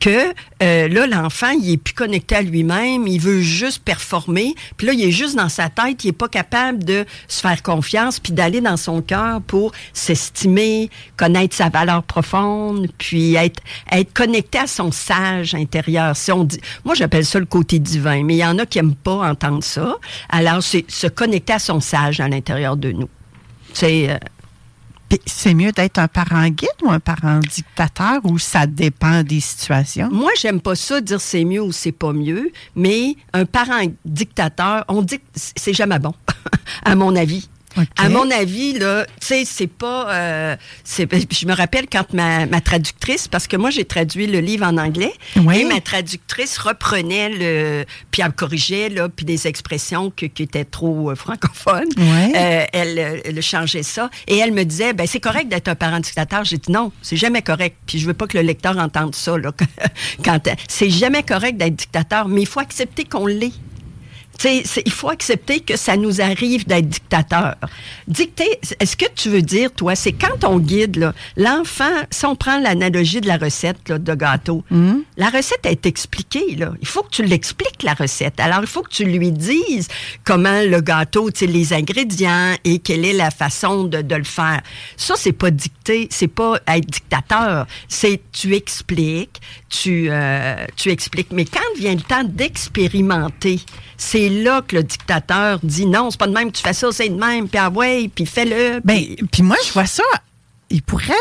que 0.00 0.32
euh, 0.62 0.88
là, 0.88 1.06
l'enfant, 1.06 1.50
il 1.50 1.72
est 1.72 1.76
plus 1.76 1.94
connecté 1.94 2.36
à 2.36 2.42
lui-même, 2.42 3.06
il 3.06 3.20
veut 3.20 3.40
juste 3.40 3.82
performer, 3.82 4.54
puis 4.76 4.86
là, 4.86 4.92
il 4.92 5.04
est 5.04 5.10
juste 5.10 5.36
dans 5.36 5.48
sa 5.48 5.68
tête, 5.68 6.04
il 6.04 6.08
est 6.08 6.12
pas 6.12 6.28
capable 6.28 6.84
de 6.84 7.04
se 7.28 7.40
faire 7.40 7.62
confiance, 7.62 8.20
puis 8.20 8.32
d'aller 8.32 8.60
dans 8.60 8.76
son 8.76 9.02
cœur 9.02 9.40
pour 9.42 9.72
s'estimer, 9.92 10.90
connaître 11.16 11.54
sa 11.54 11.68
valeur 11.68 12.02
profonde, 12.02 12.88
puis 12.98 13.34
être, 13.34 13.62
être 13.92 14.12
connecté 14.12 14.58
à 14.58 14.66
son 14.66 14.90
sage 14.90 15.54
intérieur. 15.54 16.16
Si 16.16 16.32
on 16.32 16.44
dit, 16.44 16.60
moi, 16.84 16.94
j'appelle 16.94 17.24
ça 17.24 17.38
le 17.38 17.46
côté 17.46 17.78
divin, 17.78 18.24
mais 18.24 18.34
il 18.34 18.38
y 18.38 18.44
en 18.44 18.58
a 18.58 18.66
qui 18.66 18.78
aiment 18.78 18.94
pas 18.94 19.30
entendre 19.30 19.62
ça. 19.62 19.96
Alors, 20.28 20.62
c'est 20.62 20.84
se 20.90 21.06
connecter 21.06 21.54
à 21.54 21.58
son 21.58 21.80
sage 21.80 22.20
à 22.20 22.28
l'intérieur 22.28 22.76
de 22.76 22.92
nous. 22.92 23.08
C'est... 23.72 24.10
euh, 24.10 24.18
c'est 25.26 25.54
mieux 25.54 25.72
d'être 25.72 25.98
un 25.98 26.08
parent 26.08 26.48
guide 26.48 26.68
ou 26.82 26.90
un 26.90 27.00
parent 27.00 27.40
dictateur 27.40 28.20
ou 28.24 28.38
ça 28.38 28.66
dépend 28.66 29.22
des 29.22 29.40
situations? 29.40 30.08
Moi, 30.10 30.30
j'aime 30.38 30.60
pas 30.60 30.74
ça 30.74 31.00
dire 31.00 31.20
c'est 31.20 31.44
mieux 31.44 31.62
ou 31.62 31.72
c'est 31.72 31.92
pas 31.92 32.12
mieux, 32.12 32.50
mais 32.76 33.16
un 33.32 33.44
parent 33.44 33.80
dictateur, 34.04 34.84
on 34.88 35.02
dit 35.02 35.20
c'est 35.34 35.74
jamais 35.74 35.98
bon, 35.98 36.14
à 36.84 36.94
mon 36.94 37.14
avis. 37.16 37.48
À 37.96 38.08
mon 38.08 38.30
avis, 38.30 38.72
là, 38.78 39.04
tu 39.20 39.26
sais, 39.26 39.44
c'est 39.44 39.66
pas. 39.66 40.12
euh, 40.12 40.56
c'est- 40.84 41.08
je 41.34 41.46
me 41.46 41.54
rappelle 41.54 41.86
quand 41.90 42.12
ma, 42.12 42.46
ma 42.46 42.60
traductrice, 42.60 43.28
parce 43.28 43.46
que 43.46 43.56
moi, 43.56 43.70
j'ai 43.70 43.84
traduit 43.84 44.26
le 44.26 44.40
livre 44.40 44.66
en 44.66 44.76
anglais, 44.78 45.12
Oui. 45.36 45.60
et 45.60 45.64
ma 45.64 45.80
traductrice 45.80 46.58
reprenait 46.58 47.28
le. 47.30 47.84
Puis 48.10 48.22
elle 48.22 48.28
me 48.28 48.32
corrigeait, 48.32 48.88
là, 48.88 49.08
puis 49.08 49.24
des 49.26 49.46
expressions 49.46 50.10
que- 50.10 50.26
qui 50.26 50.42
étaient 50.44 50.64
trop 50.64 51.10
euh, 51.10 51.14
francophones. 51.14 51.88
Euh, 51.98 52.64
elle, 52.72 52.98
euh, 52.98 53.20
elle 53.24 53.42
changeait 53.42 53.82
ça. 53.82 54.10
Et 54.26 54.38
elle 54.38 54.52
me 54.52 54.64
disait, 54.64 54.92
ben 54.92 55.06
c'est 55.06 55.20
correct 55.20 55.48
d'être 55.48 55.68
un 55.68 55.74
parent 55.74 56.00
dictateur. 56.00 56.44
J'ai 56.44 56.58
dit 56.58 56.72
non, 56.72 56.92
c'est 57.02 57.16
jamais 57.16 57.42
correct. 57.42 57.76
Puis 57.86 57.98
je 57.98 58.06
veux 58.06 58.14
pas 58.14 58.26
que 58.26 58.36
le 58.36 58.42
lecteur 58.44 58.76
entende 58.78 59.14
ça. 59.14 59.36
Là, 59.38 59.52
quand 60.24 60.40
c'est 60.68 60.90
jamais 60.90 61.22
correct 61.22 61.56
d'être 61.56 61.76
dictateur, 61.76 62.28
mais 62.28 62.42
il 62.42 62.46
faut 62.46 62.60
accepter 62.60 63.04
qu'on 63.04 63.26
l'est. 63.26 63.52
Il 64.44 64.92
faut 64.92 65.08
accepter 65.10 65.60
que 65.60 65.76
ça 65.76 65.96
nous 65.96 66.20
arrive 66.20 66.66
d'être 66.66 66.88
dictateur. 66.88 67.56
Dicter, 68.06 68.60
est-ce 68.78 68.96
que 68.96 69.06
tu 69.14 69.28
veux 69.30 69.42
dire, 69.42 69.72
toi, 69.72 69.96
c'est 69.96 70.12
quand 70.12 70.44
on 70.44 70.58
guide, 70.58 71.12
l'enfant, 71.36 71.90
si 72.10 72.24
on 72.24 72.36
prend 72.36 72.60
l'analogie 72.60 73.20
de 73.20 73.26
la 73.26 73.36
recette 73.36 73.88
là, 73.88 73.98
de 73.98 74.14
gâteau, 74.14 74.62
la 75.16 75.30
recette 75.30 75.64
est 75.66 75.86
expliquée. 75.86 76.54
Là. 76.56 76.72
Il 76.80 76.86
faut 76.86 77.02
que 77.02 77.10
tu 77.10 77.24
l'expliques, 77.24 77.82
la 77.82 77.94
recette. 77.94 78.38
Alors, 78.38 78.60
il 78.60 78.66
faut 78.68 78.82
que 78.82 78.90
tu 78.90 79.04
lui 79.04 79.32
dises 79.32 79.88
comment 80.24 80.62
le 80.62 80.80
gâteau, 80.80 81.30
les 81.40 81.72
ingrédients 81.72 82.54
et 82.64 82.78
quelle 82.78 83.04
est 83.04 83.12
la 83.12 83.30
façon 83.30 83.84
de, 83.84 84.02
de 84.02 84.14
le 84.14 84.24
faire. 84.24 84.60
Ça, 84.96 85.14
c'est 85.16 85.32
pas 85.32 85.50
dicter, 85.50 86.08
c'est 86.10 86.28
pas 86.28 86.60
être 86.66 86.86
dictateur. 86.86 87.66
C'est 87.88 88.20
tu 88.32 88.54
expliques, 88.54 89.40
tu, 89.68 90.08
euh, 90.10 90.64
tu 90.76 90.90
expliques. 90.90 91.32
Mais 91.32 91.44
quand 91.44 91.60
vient 91.76 91.94
le 91.94 92.00
temps 92.00 92.24
d'expérimenter, 92.24 93.60
c'est 93.96 94.27
là 94.28 94.62
que 94.62 94.76
le 94.76 94.82
dictateur 94.82 95.58
dit 95.62 95.86
non, 95.86 96.10
c'est 96.10 96.18
pas 96.20 96.26
de 96.26 96.32
même, 96.32 96.52
tu 96.52 96.62
fais 96.62 96.72
ça, 96.72 96.88
c'est 96.92 97.08
de 97.08 97.18
même, 97.18 97.48
puis 97.48 97.58
ah 97.58 97.70
ouais, 97.70 98.10
puis 98.14 98.26
fais-le. 98.26 98.80
Ben, 98.84 99.02
puis- 99.30 99.42
moi, 99.42 99.56
je 99.66 99.72
vois 99.72 99.86
ça. 99.86 100.02
Il 100.70 100.82
pourrait. 100.82 101.12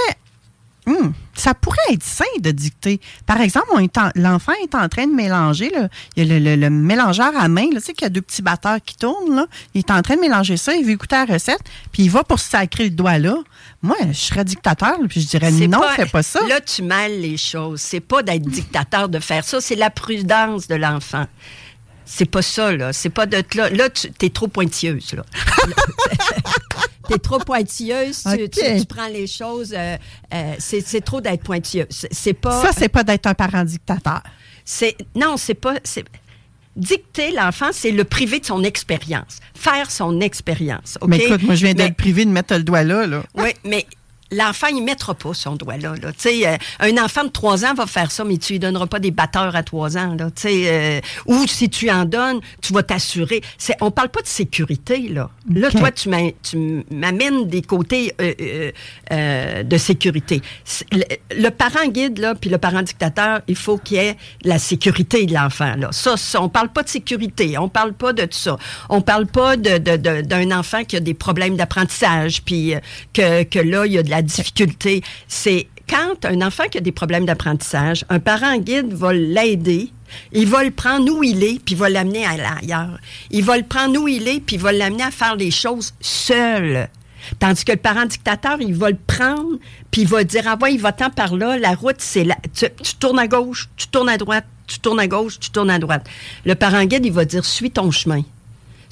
Hum, 0.85 1.11
ça 1.35 1.53
pourrait 1.53 1.77
être 1.91 2.03
sain 2.03 2.23
de 2.39 2.49
dicter. 2.49 3.01
Par 3.25 3.41
exemple, 3.41 3.67
l'enfant 4.15 4.53
est 4.63 4.73
en 4.73 4.87
train 4.87 5.05
de 5.05 5.11
mélanger. 5.13 5.69
Là. 5.69 5.89
Il 6.15 6.25
y 6.25 6.31
a 6.31 6.39
le, 6.39 6.43
le- 6.43 6.55
le 6.55 6.69
mélangeur 6.69 7.33
à 7.37 7.49
main, 7.49 7.65
là, 7.73 7.81
tu 7.81 7.87
sais, 7.87 7.93
qu'il 7.93 8.03
y 8.03 8.05
a 8.05 8.09
deux 8.09 8.21
petits 8.21 8.41
batteurs 8.41 8.77
qui 8.85 8.95
tournent. 8.95 9.35
Là. 9.35 9.47
Il 9.73 9.79
est 9.79 9.91
en 9.91 10.01
train 10.01 10.15
de 10.15 10.21
mélanger 10.21 10.55
ça, 10.55 10.73
il 10.73 10.85
veut 10.85 10.91
écouter 10.91 11.17
la 11.17 11.25
recette, 11.25 11.59
puis 11.91 12.03
il 12.03 12.09
va 12.09 12.23
pour 12.23 12.39
se 12.39 12.49
sacrer 12.49 12.85
le 12.85 12.91
doigt 12.91 13.17
là. 13.17 13.35
Moi, 13.81 13.97
je 14.07 14.13
serais 14.17 14.45
dictateur, 14.45 14.97
là, 15.01 15.07
puis 15.09 15.19
je 15.19 15.27
dirais 15.27 15.51
C'est 15.51 15.67
non, 15.67 15.81
fais 15.93 16.05
pas 16.05 16.23
ça. 16.23 16.39
Là, 16.47 16.61
tu 16.61 16.83
mêles 16.83 17.19
les 17.19 17.35
choses. 17.35 17.81
C'est 17.81 17.99
pas 17.99 18.23
d'être 18.23 18.43
dictateur 18.45 19.09
de 19.09 19.19
faire 19.19 19.43
ça, 19.43 19.59
c'est 19.59 19.75
la 19.75 19.89
prudence 19.89 20.69
de 20.69 20.75
l'enfant. 20.75 21.25
C'est 22.09 22.25
pas 22.29 22.41
ça, 22.41 22.71
là. 22.71 22.93
C'est 22.93 23.09
pas 23.09 23.25
d'être 23.25 23.53
là. 23.55 23.69
Là, 23.69 23.89
tu 23.89 24.07
es 24.21 24.29
trop 24.29 24.47
pointilleuse, 24.47 25.13
là. 25.13 25.23
T'es 27.09 27.17
trop 27.19 27.39
pointilleuse, 27.39 28.23
tu, 28.23 28.43
OK. 28.43 28.49
tu- 28.51 28.79
tu 28.81 28.85
prends 28.85 29.07
les 29.07 29.27
choses. 29.27 29.73
euh, 29.77 29.95
euh, 30.33 30.53
c'est 30.59 31.03
trop 31.03 31.21
d'être 31.21 31.43
pointilleuse. 31.43 31.87
C'est- 32.11 32.33
pas. 32.33 32.61
Ça, 32.61 32.71
c'est 32.77 32.89
pas 32.89 33.03
d'être 33.03 33.27
un 33.27 33.33
parent 33.33 33.63
dictateur. 33.63 34.21
C'est 34.65 34.95
non, 35.15 35.37
c'est 35.37 35.53
pas. 35.53 35.75
Dicter 36.75 37.31
l'enfant, 37.31 37.69
c'est 37.71 37.91
le 37.91 38.03
priver 38.03 38.39
de 38.39 38.45
son 38.45 38.63
expérience, 38.63 39.39
faire 39.55 39.89
son 39.89 40.21
expérience. 40.21 40.97
Mais 41.07 41.17
écoute, 41.17 41.41
moi, 41.43 41.55
je 41.55 41.65
viens 41.65 41.73
d'être 41.73 41.95
privé 41.95 42.23
de 42.25 42.29
mettre 42.29 42.53
le 42.55 42.63
doigt 42.63 42.83
là. 42.83 43.07
là. 43.07 43.23
oui, 43.35 43.49
mais 43.63 43.85
l'enfant, 44.31 44.67
il 44.67 44.83
mettra 44.83 45.13
pas 45.13 45.33
son 45.33 45.55
doigt 45.55 45.77
là. 45.77 45.93
là. 46.01 46.11
Euh, 46.25 46.57
un 46.79 47.03
enfant 47.03 47.23
de 47.23 47.29
3 47.29 47.65
ans 47.65 47.73
va 47.73 47.85
faire 47.85 48.11
ça, 48.11 48.23
mais 48.23 48.37
tu 48.37 48.53
lui 48.53 48.59
donneras 48.59 48.87
pas 48.87 48.99
des 48.99 49.11
batteurs 49.11 49.55
à 49.55 49.63
3 49.63 49.97
ans. 49.97 50.15
Là, 50.17 50.29
euh, 50.45 51.01
ou 51.25 51.47
si 51.47 51.69
tu 51.69 51.89
en 51.89 52.05
donnes, 52.05 52.39
tu 52.61 52.73
vas 52.73 52.83
t'assurer. 52.83 53.41
C'est, 53.57 53.75
on 53.81 53.91
parle 53.91 54.09
pas 54.09 54.21
de 54.21 54.27
sécurité. 54.27 55.09
Là, 55.09 55.29
toi, 55.71 55.91
tu, 55.91 56.09
m'amènes 56.91 57.47
des 57.47 57.61
côtés 57.61 58.13
euh, 58.21 58.71
euh, 59.11 59.63
de 59.63 59.77
sécurité. 59.77 60.41
Le, 60.91 61.03
le 61.35 61.49
parent 61.49 61.87
guide, 61.87 62.19
là, 62.19 62.35
puis 62.35 62.49
le 62.49 62.57
parent 62.57 62.81
dictateur, 62.81 63.41
il 63.47 63.55
faut 63.55 63.77
qu'il 63.77 63.97
y 63.97 63.99
ait 64.01 64.17
la 64.43 64.59
sécurité 64.59 65.25
de 65.25 65.33
l'enfant. 65.33 65.75
Là. 65.75 65.89
Ça, 65.91 66.17
ça, 66.17 66.41
on 66.41 66.49
parle 66.49 66.69
pas 66.69 66.83
de 66.83 66.89
sécurité, 66.89 67.57
on 67.57 67.69
parle 67.69 67.93
pas 67.93 68.13
de 68.13 68.23
tout 68.23 68.37
ça. 68.37 68.57
On 68.89 69.01
parle 69.01 69.27
pas 69.27 69.57
de, 69.57 69.77
d'un 70.21 70.57
enfant 70.57 70.83
qui 70.83 70.95
a 70.95 70.99
des 70.99 71.13
problèmes 71.13 71.55
d'apprentissage, 71.55 72.41
puis 72.43 72.73
que, 73.13 73.43
que 73.43 73.59
là, 73.59 73.85
il 73.85 73.93
y 73.93 73.97
a 73.97 74.03
de 74.03 74.09
la 74.09 74.16
difficulté. 74.21 75.01
C'est 75.27 75.67
quand 75.89 76.25
un 76.25 76.41
enfant 76.41 76.65
qui 76.69 76.77
a 76.77 76.81
des 76.81 76.91
problèmes 76.91 77.25
d'apprentissage, 77.25 78.05
un 78.09 78.19
parent 78.19 78.57
guide 78.57 78.93
va 78.93 79.13
l'aider. 79.13 79.89
Il 80.31 80.47
va 80.47 80.63
le 80.63 80.71
prendre 80.71 81.11
où 81.11 81.23
il 81.23 81.43
est, 81.43 81.59
puis 81.63 81.75
il 81.75 81.77
va 81.77 81.89
l'amener 81.89 82.25
à 82.25 82.37
l'ailleurs. 82.37 82.99
Il 83.31 83.43
va 83.43 83.57
le 83.57 83.63
prendre 83.63 83.99
où 83.99 84.07
il 84.07 84.27
est, 84.27 84.39
puis 84.39 84.57
va 84.57 84.71
l'amener 84.71 85.03
à 85.03 85.11
faire 85.11 85.35
les 85.35 85.51
choses 85.51 85.93
seul. 85.99 86.89
Tandis 87.39 87.65
que 87.65 87.73
le 87.73 87.77
parent 87.77 88.05
dictateur, 88.05 88.57
il 88.61 88.73
va 88.73 88.89
le 88.89 88.97
prendre, 89.07 89.57
puis 89.91 90.01
il 90.01 90.07
va 90.07 90.23
dire, 90.23 90.43
ah 90.45 90.57
ouais, 90.61 90.73
il 90.73 90.79
va 90.79 90.91
tant 90.91 91.09
par 91.09 91.35
là, 91.35 91.57
la 91.57 91.73
route, 91.73 91.97
c'est 91.99 92.23
là. 92.23 92.35
Tu, 92.53 92.67
tu 92.81 92.95
tournes 92.95 93.19
à 93.19 93.27
gauche, 93.27 93.69
tu 93.75 93.87
tournes 93.87 94.09
à 94.09 94.17
droite, 94.17 94.45
tu 94.65 94.79
tournes 94.79 94.99
à 94.99 95.07
gauche, 95.07 95.39
tu 95.39 95.49
tournes 95.49 95.69
à 95.69 95.79
droite. 95.79 96.07
Le 96.45 96.55
parent 96.55 96.85
guide, 96.85 97.05
il 97.05 97.11
va 97.11 97.25
dire, 97.25 97.45
suis 97.45 97.71
ton 97.71 97.91
chemin. 97.91 98.21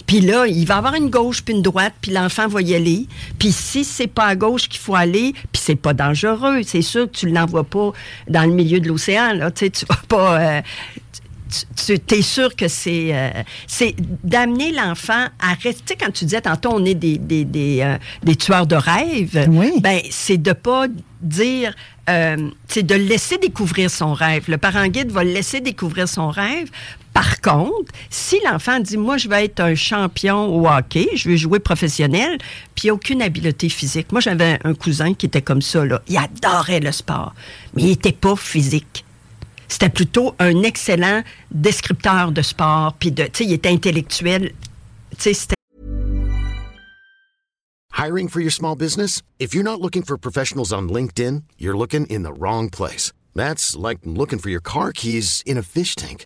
Puis 0.07 0.21
là, 0.21 0.45
il 0.47 0.65
va 0.65 0.77
avoir 0.77 0.95
une 0.95 1.09
gauche 1.09 1.41
puis 1.41 1.53
une 1.55 1.61
droite, 1.61 1.93
puis 2.01 2.11
l'enfant 2.11 2.47
va 2.47 2.61
y 2.61 2.75
aller. 2.75 3.07
Puis 3.39 3.51
si 3.51 3.83
c'est 3.83 4.07
pas 4.07 4.25
à 4.25 4.35
gauche 4.35 4.67
qu'il 4.69 4.79
faut 4.79 4.95
aller, 4.95 5.33
puis 5.51 5.61
c'est 5.63 5.75
pas 5.75 5.93
dangereux, 5.93 6.61
c'est 6.63 6.81
sûr 6.83 7.09
que 7.11 7.17
tu 7.17 7.29
l'envoies 7.29 7.63
pas 7.63 7.91
dans 8.27 8.43
le 8.43 8.51
milieu 8.53 8.79
de 8.79 8.87
l'océan, 8.87 9.33
là. 9.33 9.49
Tu 9.51 9.65
sais, 9.65 9.69
tu 9.71 9.85
vas 9.87 9.99
pas... 10.07 10.39
euh, 10.39 10.61
tu, 11.85 11.99
tu 11.99 12.15
es 12.15 12.21
sûr 12.21 12.55
que 12.55 12.67
c'est 12.67 13.09
euh, 13.15 13.29
c'est 13.67 13.95
d'amener 14.23 14.71
l'enfant 14.71 15.27
à 15.39 15.53
rester. 15.53 15.71
Tu 15.71 15.93
sais, 15.93 15.95
quand 15.95 16.11
tu 16.11 16.25
disais 16.25 16.41
tantôt, 16.41 16.71
on 16.73 16.83
est 16.83 16.95
des, 16.95 17.17
des, 17.17 17.45
des, 17.45 17.81
euh, 17.81 17.97
des 18.23 18.35
tueurs 18.35 18.65
de 18.67 18.75
rêves, 18.75 19.47
Oui. 19.49 19.73
ben, 19.81 19.99
c'est 20.09 20.37
de 20.37 20.53
pas 20.53 20.87
dire. 21.21 21.73
Euh, 22.09 22.49
c'est 22.67 22.83
de 22.83 22.95
laisser 22.95 23.37
découvrir 23.37 23.89
son 23.89 24.13
rêve. 24.13 24.45
Le 24.47 24.57
parent 24.57 24.87
guide 24.87 25.11
va 25.11 25.23
le 25.23 25.31
laisser 25.31 25.59
découvrir 25.61 26.07
son 26.07 26.29
rêve. 26.29 26.69
Par 27.15 27.39
contre, 27.39 27.93
si 28.09 28.41
l'enfant 28.43 28.81
dit 28.81 28.97
moi 28.97 29.15
je 29.15 29.29
vais 29.29 29.45
être 29.45 29.61
un 29.61 29.73
champion 29.73 30.53
au 30.53 30.67
hockey, 30.67 31.07
je 31.15 31.29
veux 31.29 31.37
jouer 31.37 31.59
professionnel, 31.59 32.37
puis 32.75 32.91
aucune 32.91 33.21
habileté 33.21 33.69
physique. 33.69 34.11
Moi 34.11 34.19
j'avais 34.19 34.59
un 34.65 34.73
cousin 34.73 35.13
qui 35.13 35.27
était 35.27 35.41
comme 35.41 35.61
ça 35.61 35.85
là, 35.85 36.01
il 36.09 36.17
adorait 36.17 36.81
le 36.81 36.91
sport, 36.91 37.33
mais 37.73 37.83
il 37.83 37.91
était 37.91 38.11
pas 38.11 38.35
physique. 38.35 39.05
C'était 39.69 39.87
plutôt 39.87 40.35
un 40.39 40.61
excellent 40.63 41.23
descripteur 41.51 42.33
de 42.33 42.41
sport, 42.41 42.93
puis 42.99 43.13
de, 43.13 43.23
tu 43.23 43.29
sais, 43.33 43.45
il 43.45 43.53
était 43.53 43.69
intellectuel. 43.69 44.51
Tu 45.11 45.17
sais, 45.17 45.33
c'était 45.33 45.55
Hiring 47.93 48.27
for 48.27 48.41
your 48.41 48.51
small 48.51 48.75
business? 48.75 49.21
If 49.39 49.55
you're 49.55 49.63
not 49.63 49.79
looking 49.79 50.03
for 50.03 50.17
professionals 50.17 50.73
on 50.73 50.89
LinkedIn, 50.89 51.43
you're 51.57 51.77
looking 51.77 52.05
in 52.07 52.23
the 52.23 52.33
wrong 52.37 52.69
place. 52.69 53.13
That's 53.33 53.73
like 53.73 53.99
looking 54.03 54.37
for 54.37 54.49
your 54.49 54.61
car 54.61 54.91
keys 54.91 55.41
in 55.45 55.57
a 55.57 55.63
fish 55.63 55.95
tank. 55.95 56.25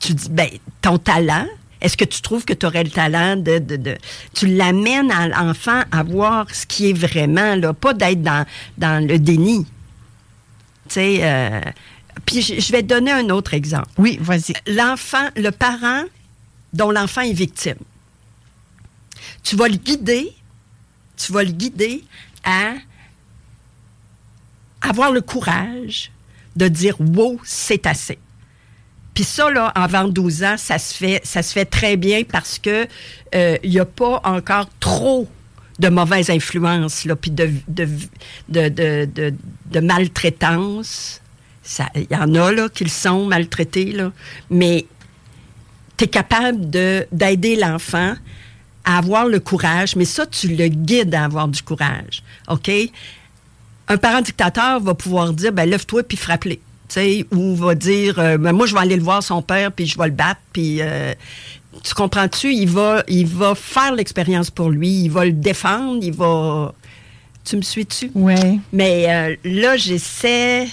tu 0.00 0.14
dis, 0.14 0.28
ben, 0.30 0.48
ton 0.80 0.98
talent, 0.98 1.46
est-ce 1.80 1.96
que 1.96 2.04
tu 2.04 2.20
trouves 2.22 2.44
que 2.44 2.52
tu 2.54 2.66
aurais 2.66 2.84
le 2.84 2.90
talent 2.90 3.36
de... 3.36 3.58
de, 3.58 3.76
de- 3.76 3.98
tu 4.34 4.46
l'amènes 4.46 5.10
à 5.10 5.28
l'enfant 5.28 5.82
à 5.92 6.02
voir 6.02 6.46
ce 6.52 6.66
qui 6.66 6.90
est 6.90 6.92
vraiment, 6.92 7.54
là, 7.54 7.72
pas 7.72 7.94
d'être 7.94 8.22
dans, 8.22 8.44
dans 8.78 9.06
le 9.06 9.18
déni. 9.18 9.64
Tu 10.88 10.94
sais, 10.94 11.18
euh, 11.22 11.60
puis 12.26 12.42
je 12.42 12.58
je 12.60 12.72
vais 12.72 12.82
te 12.82 12.88
donner 12.88 13.12
un 13.12 13.28
autre 13.30 13.54
exemple. 13.54 13.88
Oui, 13.98 14.18
vas-y. 14.20 14.54
L'enfant, 14.66 15.28
le 15.36 15.50
parent 15.50 16.02
dont 16.72 16.90
l'enfant 16.90 17.20
est 17.20 17.32
victime, 17.32 17.76
tu 19.42 19.54
vas 19.56 19.68
le 19.68 19.76
guider, 19.76 20.32
tu 21.16 21.32
vas 21.32 21.44
le 21.44 21.50
guider 21.52 22.04
à 22.44 22.72
avoir 24.80 25.12
le 25.12 25.20
courage 25.20 26.10
de 26.56 26.68
dire 26.68 27.00
wow, 27.00 27.40
c'est 27.44 27.86
assez. 27.86 28.18
Puis 29.18 29.24
ça, 29.24 29.50
là, 29.50 29.66
avant 29.74 30.06
12 30.06 30.44
ans, 30.44 30.54
ça 30.56 30.78
se 30.78 30.94
fait, 30.94 31.20
ça 31.24 31.42
se 31.42 31.52
fait 31.52 31.64
très 31.64 31.96
bien 31.96 32.22
parce 32.22 32.56
que 32.56 32.86
euh, 33.34 33.58
n'y 33.64 33.80
a 33.80 33.84
pas 33.84 34.20
encore 34.22 34.68
trop 34.78 35.26
de 35.80 35.88
mauvaises 35.88 36.30
influences, 36.30 37.04
là, 37.04 37.16
puis 37.16 37.32
de, 37.32 37.50
maltraitance. 39.80 41.20
Il 41.96 42.06
y 42.08 42.14
en 42.14 42.32
a, 42.36 42.52
là, 42.52 42.68
qui 42.68 42.84
le 42.84 42.90
sont 42.90 43.26
maltraités, 43.26 43.90
là. 43.90 44.12
Mais 44.50 44.86
tu 45.96 46.04
es 46.04 46.06
capable 46.06 46.70
de- 46.70 47.04
d'aider 47.10 47.56
l'enfant 47.56 48.14
à 48.84 48.98
avoir 48.98 49.26
le 49.26 49.40
courage, 49.40 49.96
mais 49.96 50.04
ça, 50.04 50.26
tu 50.26 50.46
le 50.46 50.68
guides 50.68 51.12
à 51.16 51.24
avoir 51.24 51.48
du 51.48 51.60
courage. 51.60 52.22
OK? 52.46 52.70
Un 53.88 53.96
parent 53.96 54.20
dictateur 54.20 54.78
va 54.78 54.94
pouvoir 54.94 55.32
dire, 55.32 55.52
ben 55.52 55.68
lève-toi 55.68 56.04
puis 56.04 56.16
frappe-les. 56.16 56.60
Tu 56.88 56.94
sais, 56.94 57.26
ou 57.32 57.54
va 57.54 57.74
dire, 57.74 58.18
euh, 58.18 58.38
Ben, 58.38 58.52
moi, 58.52 58.66
je 58.66 58.74
vais 58.74 58.80
aller 58.80 58.96
le 58.96 59.02
voir 59.02 59.22
son 59.22 59.42
père, 59.42 59.70
puis 59.72 59.86
je 59.86 59.98
vais 59.98 60.06
le 60.06 60.12
battre, 60.12 60.40
puis... 60.52 60.78
euh, 60.80 61.12
tu 61.84 61.94
comprends-tu? 61.94 62.52
Il 62.52 62.68
va, 62.68 63.04
il 63.08 63.26
va 63.26 63.54
faire 63.54 63.94
l'expérience 63.94 64.50
pour 64.50 64.70
lui, 64.70 65.02
il 65.04 65.10
va 65.10 65.24
le 65.26 65.32
défendre, 65.32 65.98
il 66.02 66.12
va... 66.12 66.74
Tu 67.44 67.56
me 67.56 67.62
suis-tu? 67.62 68.10
Oui. 68.14 68.60
Mais 68.72 69.06
euh, 69.08 69.36
là, 69.44 69.76
j'essaie. 69.76 70.66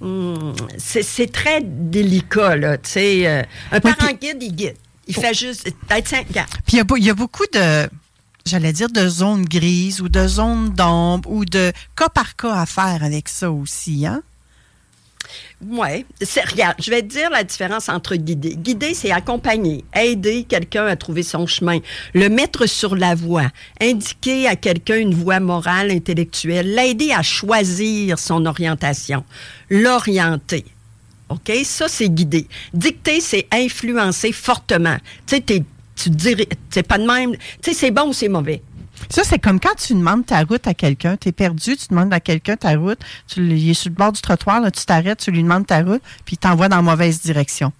Hmm, 0.00 0.52
c'est 0.78 1.32
très 1.32 1.60
délicat, 1.62 2.56
là. 2.56 2.78
Tu 2.78 2.90
sais, 2.90 3.26
euh, 3.26 3.42
un 3.72 3.80
Oui, 3.84 3.92
parent 3.98 4.12
guide, 4.20 4.36
il 4.42 4.54
guide. 4.54 4.74
Il 5.06 5.14
fait 5.14 5.34
juste. 5.34 5.64
Peut-être 5.88 6.08
cinq. 6.08 6.26
Puis 6.28 6.42
il 6.72 6.76
y 6.76 6.80
a 6.80 6.84
beau- 6.84 6.96
il 6.96 7.04
y, 7.04 7.10
a 7.10 7.14
beaucoup 7.14 7.46
de, 7.52 7.88
j'allais 8.46 8.72
dire, 8.72 8.88
de 8.90 9.08
zones 9.08 9.44
grises 9.44 10.00
ou 10.00 10.08
de 10.08 10.26
zones 10.28 10.70
d'ombre 10.70 11.30
ou 11.30 11.44
de 11.44 11.72
cas 11.96 12.08
par 12.08 12.36
cas 12.36 12.54
à 12.54 12.66
faire 12.66 13.02
avec 13.02 13.28
ça 13.28 13.50
aussi, 13.50 14.06
hein? 14.06 14.22
Oui. 15.66 16.04
Regarde, 16.50 16.76
je 16.78 16.90
vais 16.90 17.02
te 17.02 17.08
dire 17.08 17.30
la 17.30 17.42
différence 17.42 17.88
entre 17.88 18.14
guider. 18.14 18.54
Guider, 18.54 18.94
c'est 18.94 19.10
accompagner, 19.10 19.84
aider 19.94 20.44
quelqu'un 20.44 20.86
à 20.86 20.94
trouver 20.94 21.24
son 21.24 21.46
chemin, 21.46 21.80
le 22.14 22.28
mettre 22.28 22.66
sur 22.66 22.94
la 22.94 23.16
voie, 23.16 23.48
indiquer 23.80 24.46
à 24.46 24.54
quelqu'un 24.54 24.96
une 24.96 25.14
voie 25.14 25.40
morale, 25.40 25.90
intellectuelle, 25.90 26.74
l'aider 26.74 27.10
à 27.10 27.22
choisir 27.22 28.18
son 28.20 28.46
orientation, 28.46 29.24
l'orienter. 29.68 30.64
OK? 31.28 31.52
Ça, 31.64 31.88
c'est 31.88 32.08
guider. 32.08 32.46
Dicter, 32.72 33.20
c'est 33.20 33.46
influencer 33.52 34.32
fortement. 34.32 34.96
Tu 35.26 35.36
sais, 35.36 35.64
tu 35.96 36.10
dirais, 36.10 36.48
c'est 36.70 36.86
pas 36.86 36.98
de 36.98 37.06
même. 37.06 37.34
Tu 37.62 37.72
sais, 37.72 37.74
c'est 37.74 37.90
bon 37.90 38.10
ou 38.10 38.12
c'est 38.12 38.28
mauvais? 38.28 38.62
Ça, 39.10 39.22
c'est 39.24 39.38
comme 39.38 39.60
quand 39.60 39.74
tu 39.76 39.94
demandes 39.94 40.26
ta 40.26 40.42
route 40.42 40.66
à 40.66 40.74
quelqu'un. 40.74 41.16
Tu 41.16 41.28
es 41.28 41.32
perdu, 41.32 41.76
tu 41.76 41.88
demandes 41.90 42.12
à 42.12 42.20
quelqu'un 42.20 42.56
ta 42.56 42.76
route. 42.76 42.98
Tu, 43.26 43.40
il 43.40 43.70
est 43.70 43.74
sur 43.74 43.90
le 43.90 43.94
bord 43.94 44.12
du 44.12 44.20
trottoir, 44.20 44.60
là, 44.60 44.70
tu 44.70 44.84
t'arrêtes, 44.84 45.20
tu 45.20 45.30
lui 45.30 45.42
demandes 45.42 45.66
ta 45.66 45.82
route, 45.82 46.02
puis 46.24 46.34
il 46.34 46.38
t'envoie 46.38 46.68
dans 46.68 46.76
la 46.76 46.82
mauvaise 46.82 47.20
direction. 47.22 47.72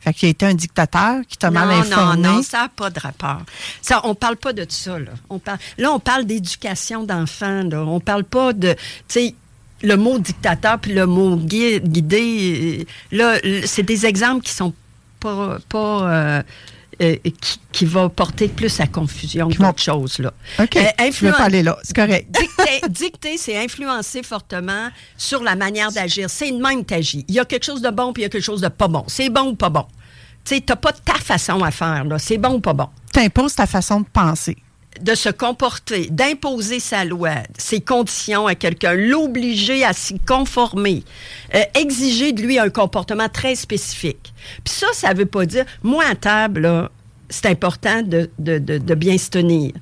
Fait 0.00 0.12
qu'il 0.14 0.28
a 0.28 0.30
été 0.30 0.46
un 0.46 0.54
dictateur 0.54 1.16
qui 1.28 1.36
t'a 1.36 1.50
mal 1.50 1.68
non, 1.68 1.74
informé. 1.80 2.22
non, 2.22 2.34
non, 2.36 2.42
ça 2.42 2.58
n'a 2.62 2.68
pas 2.68 2.90
de 2.90 3.00
rapport. 3.00 3.42
Ça, 3.82 4.00
on 4.04 4.14
parle 4.14 4.36
pas 4.36 4.52
de 4.52 4.64
ça, 4.68 4.98
là. 4.98 5.10
On 5.28 5.38
parle, 5.40 5.58
là, 5.78 5.90
on 5.90 5.98
parle 5.98 6.24
d'éducation 6.26 7.02
d'enfants, 7.02 7.62
là. 7.64 7.82
On 7.82 7.98
parle 7.98 8.22
pas 8.24 8.52
de, 8.52 8.72
tu 8.74 8.78
sais, 9.08 9.34
le 9.82 9.96
mot 9.96 10.18
dictateur 10.18 10.78
puis 10.78 10.94
le 10.94 11.06
mot 11.06 11.36
gui- 11.36 11.80
guidé, 11.80 12.86
euh, 13.12 13.16
là, 13.16 13.38
c'est 13.66 13.82
des 13.82 14.06
exemples 14.06 14.42
qui 14.44 14.52
sont 14.52 14.72
pas, 15.18 15.58
pas 15.68 16.02
euh, 16.10 16.42
euh, 17.02 17.16
qui, 17.40 17.60
qui 17.72 17.84
vont 17.84 18.08
porter 18.08 18.48
plus 18.48 18.80
à 18.80 18.86
confusion 18.86 19.48
qu'autre 19.48 19.82
chose, 19.82 20.18
là. 20.18 20.32
OK, 20.58 20.76
Euh, 20.76 21.10
je 21.12 21.30
pas 21.30 21.44
aller 21.44 21.62
là. 21.62 21.76
C'est 21.82 21.94
correct. 21.94 22.28
Dicter, 22.40 22.88
dicter, 22.88 23.36
c'est 23.36 23.56
influencer 23.56 24.22
fortement 24.22 24.88
sur 25.16 25.42
la 25.42 25.56
manière 25.56 25.92
d'agir. 25.92 26.30
C'est 26.30 26.50
de 26.50 26.56
même 26.56 26.84
t'agis. 26.84 27.24
Il 27.28 27.34
y 27.34 27.40
a 27.40 27.44
quelque 27.44 27.64
chose 27.64 27.82
de 27.82 27.90
bon 27.90 28.12
puis 28.12 28.22
il 28.22 28.24
y 28.24 28.26
a 28.26 28.30
quelque 28.30 28.42
chose 28.44 28.60
de 28.60 28.68
pas 28.68 28.88
bon. 28.88 29.04
C'est 29.08 29.28
bon 29.28 29.48
ou 29.50 29.54
pas 29.54 29.68
bon? 29.68 29.86
Tu 30.44 30.54
sais, 30.54 30.60
t'as 30.60 30.76
pas 30.76 30.92
ta 30.92 31.14
façon 31.14 31.62
à 31.62 31.70
faire, 31.70 32.04
là. 32.04 32.18
C'est 32.18 32.38
bon 32.38 32.54
ou 32.54 32.60
pas 32.60 32.72
bon? 32.72 32.88
T'imposes 33.12 33.54
ta 33.54 33.66
façon 33.66 34.00
de 34.00 34.06
penser. 34.12 34.56
De 35.00 35.14
se 35.14 35.28
comporter, 35.28 36.08
d'imposer 36.10 36.80
sa 36.80 37.04
loi, 37.04 37.34
ses 37.58 37.80
conditions 37.80 38.46
à 38.46 38.54
quelqu'un, 38.54 38.94
l'obliger 38.94 39.84
à 39.84 39.92
s'y 39.92 40.18
conformer, 40.18 41.02
euh, 41.54 41.62
exiger 41.74 42.32
de 42.32 42.42
lui 42.42 42.58
un 42.58 42.70
comportement 42.70 43.28
très 43.28 43.54
spécifique. 43.54 44.32
Puis 44.64 44.74
ça, 44.74 44.86
ça 44.92 45.12
veut 45.12 45.26
pas 45.26 45.46
dire, 45.46 45.64
moi 45.82 46.04
à 46.10 46.14
table, 46.14 46.88
c'est 47.28 47.46
important 47.46 48.02
de, 48.02 48.30
de, 48.38 48.58
de, 48.58 48.78
de 48.78 48.94
bien 48.94 49.18
se 49.18 49.30
tenir. 49.30 49.72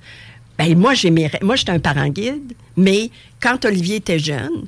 Ben, 0.58 0.78
moi, 0.78 0.92
moi, 1.42 1.56
j'étais 1.56 1.72
un 1.72 1.80
parent 1.80 2.08
guide, 2.08 2.52
mais 2.76 3.10
quand 3.40 3.64
Olivier 3.64 3.96
était 3.96 4.18
jeune, 4.18 4.66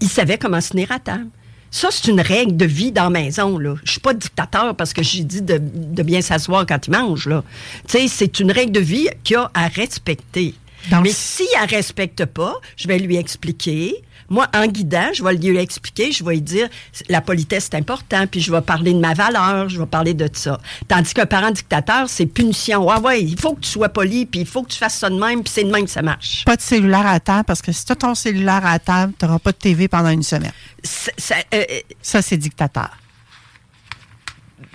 il 0.00 0.08
savait 0.08 0.38
comment 0.38 0.60
se 0.60 0.70
tenir 0.70 0.90
à 0.90 0.98
table. 0.98 1.28
Ça, 1.72 1.88
c'est 1.90 2.10
une 2.10 2.20
règle 2.20 2.56
de 2.56 2.66
vie 2.66 2.92
dans 2.92 3.04
la 3.04 3.10
maison. 3.10 3.58
Là. 3.58 3.74
Je 3.82 3.92
suis 3.92 4.00
pas 4.00 4.12
dictateur 4.12 4.76
parce 4.76 4.92
que 4.92 5.02
j'ai 5.02 5.24
dit 5.24 5.40
de, 5.40 5.58
de 5.58 6.02
bien 6.02 6.20
s'asseoir 6.20 6.66
quand 6.66 6.86
il 6.86 6.90
mange. 6.90 7.26
Là. 7.26 7.42
Tu 7.88 7.98
sais, 7.98 8.08
c'est 8.08 8.40
une 8.40 8.52
règle 8.52 8.72
de 8.72 8.80
vie 8.80 9.08
qu'il 9.24 9.36
a 9.36 9.50
à 9.54 9.68
respecter. 9.68 10.54
Donc, 10.90 11.04
Mais 11.04 11.12
s'il 11.12 11.46
ne 11.46 11.68
respecte 11.68 12.26
pas, 12.26 12.60
je 12.76 12.88
vais 12.88 12.98
lui 12.98 13.16
expliquer. 13.16 14.02
Moi, 14.32 14.46
en 14.54 14.66
guidant, 14.66 15.10
je 15.12 15.22
vais 15.22 15.34
lui 15.34 15.58
expliquer, 15.58 16.10
je 16.10 16.24
vais 16.24 16.32
lui 16.32 16.40
dire 16.40 16.66
la 17.10 17.20
politesse 17.20 17.68
c'est 17.70 17.76
important, 17.76 18.26
puis 18.26 18.40
je 18.40 18.50
vais 18.50 18.62
parler 18.62 18.94
de 18.94 18.98
ma 18.98 19.12
valeur, 19.12 19.68
je 19.68 19.78
vais 19.78 19.84
parler 19.84 20.14
de 20.14 20.26
ça. 20.32 20.58
Tandis 20.88 21.12
qu'un 21.12 21.26
parent 21.26 21.50
dictateur, 21.50 22.08
c'est 22.08 22.24
punition. 22.24 22.88
Ah 22.88 22.98
ouais, 22.98 23.22
il 23.22 23.38
faut 23.38 23.52
que 23.54 23.60
tu 23.60 23.68
sois 23.68 23.90
poli, 23.90 24.24
puis 24.24 24.40
il 24.40 24.46
faut 24.46 24.62
que 24.62 24.70
tu 24.70 24.78
fasses 24.78 24.96
ça 24.96 25.10
de 25.10 25.18
même, 25.18 25.42
puis 25.42 25.52
c'est 25.54 25.64
de 25.64 25.70
même 25.70 25.84
que 25.84 25.90
ça 25.90 26.00
marche. 26.00 26.46
Pas 26.46 26.56
de 26.56 26.62
cellulaire 26.62 27.06
à 27.06 27.20
table, 27.20 27.44
parce 27.44 27.60
que 27.60 27.72
si 27.72 27.84
tu 27.84 27.92
as 27.92 27.96
ton 27.96 28.14
cellulaire 28.14 28.64
à 28.64 28.78
table, 28.78 29.12
tu 29.18 29.26
n'auras 29.26 29.38
pas 29.38 29.52
de 29.52 29.58
TV 29.58 29.86
pendant 29.86 30.08
une 30.08 30.22
semaine. 30.22 30.52
Ça, 30.82 31.34
euh, 31.52 31.64
Ça, 32.00 32.22
c'est 32.22 32.38
dictateur. 32.38 32.88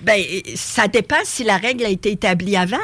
Ben, 0.03 0.21
ça 0.53 0.87
dépend 0.87 1.15
si 1.23 1.43
la 1.43 1.57
règle 1.57 1.83
a 1.83 1.89
été 1.89 2.11
établie 2.11 2.55
avant. 2.55 2.77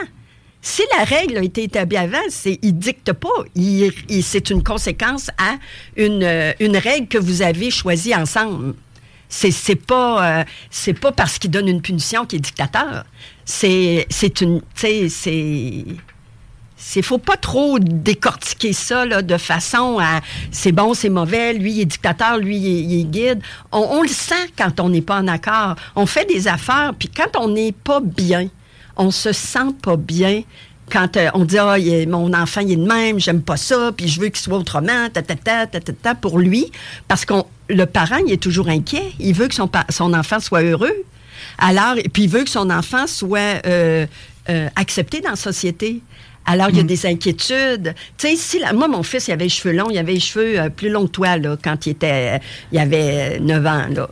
Si 0.65 0.81
la 0.97 1.03
règle 1.03 1.39
a 1.39 1.43
été 1.43 1.63
établie 1.63 1.97
avant, 1.97 2.23
c'est 2.29 2.57
il 2.61 2.77
dicte 2.77 3.11
pas. 3.11 3.27
C'est 4.21 4.49
une 4.49 4.63
conséquence 4.63 5.29
à 5.37 5.57
une, 5.97 6.23
euh, 6.23 6.53
une 6.61 6.77
règle 6.77 7.09
que 7.09 7.17
vous 7.17 7.41
avez 7.41 7.69
choisie 7.69 8.15
ensemble. 8.15 8.73
C'est, 9.27 9.51
c'est 9.51 9.75
pas 9.75 10.39
euh, 10.39 10.43
c'est 10.69 10.93
pas 10.93 11.11
parce 11.11 11.37
qu'il 11.37 11.51
donne 11.51 11.67
une 11.67 11.81
punition 11.81 12.25
qu'il 12.25 12.37
est 12.37 12.41
dictateur. 12.41 13.03
C'est 13.43 14.07
c'est 14.09 14.39
une 14.39 14.61
c'est 14.73 15.09
c'est 15.09 17.01
faut 17.01 17.17
pas 17.17 17.35
trop 17.35 17.77
décortiquer 17.77 18.71
ça 18.71 19.05
là, 19.05 19.21
de 19.21 19.37
façon 19.37 19.99
à 19.99 20.21
c'est 20.49 20.71
bon, 20.71 20.93
c'est 20.93 21.09
mauvais, 21.09 21.53
lui 21.53 21.73
il 21.73 21.81
est 21.81 21.85
dictateur, 21.85 22.37
lui 22.37 22.55
il 22.55 23.01
est, 23.01 23.03
guide. 23.03 23.41
On 23.73 24.01
le 24.01 24.07
sent 24.07 24.51
quand 24.57 24.79
on 24.79 24.87
n'est 24.87 25.01
pas 25.01 25.19
en 25.19 25.27
accord. 25.27 25.75
On 25.97 26.05
fait 26.05 26.25
des 26.25 26.47
affaires, 26.47 26.93
puis 26.97 27.09
quand 27.09 27.37
on 27.37 27.49
n'est 27.49 27.73
pas 27.73 27.99
bien, 27.99 28.47
on 28.97 29.11
se 29.11 29.31
sent 29.31 29.73
pas 29.81 29.97
bien. 29.97 30.43
Quand 30.91 31.15
euh, 31.17 31.29
on 31.33 31.45
dit 31.45 31.57
ah 31.57 31.79
il 31.79 31.87
est- 31.87 32.05
mon 32.05 32.33
enfant 32.33 32.61
il 32.61 32.73
est 32.73 32.75
de 32.75 32.85
même, 32.85 33.19
j'aime 33.19 33.41
pas 33.41 33.57
ça, 33.57 33.91
puis 33.95 34.07
je 34.07 34.19
veux 34.19 34.27
qu'il 34.27 34.37
soit 34.41 34.57
autrement, 34.57 35.09
ta 35.11 35.21
ta 35.21 35.35
ta 35.35 35.65
ta 35.65 35.79
ta, 35.79 35.93
ta, 35.93 36.13
pour 36.15 36.39
lui, 36.39 36.71
parce 37.07 37.25
qu'on 37.25 37.45
le 37.69 37.85
parent 37.85 38.17
il 38.27 38.33
est 38.33 38.41
toujours 38.41 38.67
inquiet, 38.67 39.13
il 39.19 39.33
veut 39.33 39.47
que 39.47 39.55
son 39.55 39.69
son 39.89 40.13
enfant 40.13 40.39
soit 40.39 40.61
heureux. 40.61 40.93
Alors, 41.57 41.95
et 41.97 42.09
puis 42.09 42.23
il 42.23 42.29
veut 42.29 42.43
que 42.43 42.49
son 42.49 42.69
enfant 42.69 43.07
soit 43.07 43.65
euh, 43.65 44.05
euh, 44.49 44.69
accepté 44.75 45.21
dans 45.21 45.31
la 45.31 45.35
société. 45.35 46.01
Alors, 46.45 46.69
il 46.69 46.75
y 46.75 46.79
a 46.81 46.83
des 46.83 47.05
inquiétudes. 47.05 47.95
Tu 48.17 48.27
sais, 48.27 48.35
si 48.35 48.59
la- 48.59 48.73
moi, 48.73 48.89
mon 48.89 49.01
fils, 49.03 49.29
il 49.29 49.31
avait 49.31 49.45
les 49.45 49.49
cheveux 49.49 49.73
longs, 49.73 49.89
il 49.89 49.97
avait 49.97 50.11
les 50.13 50.19
cheveux 50.19 50.59
euh, 50.59 50.69
plus 50.69 50.89
longs 50.89 51.05
que 51.05 51.11
toi, 51.11 51.37
là, 51.37 51.55
quand 51.63 51.85
il 51.85 51.91
était, 51.91 52.41
il 52.73 52.79
avait 52.79 53.39
9 53.39 53.65
ans, 53.65 53.85
là. 53.89 54.09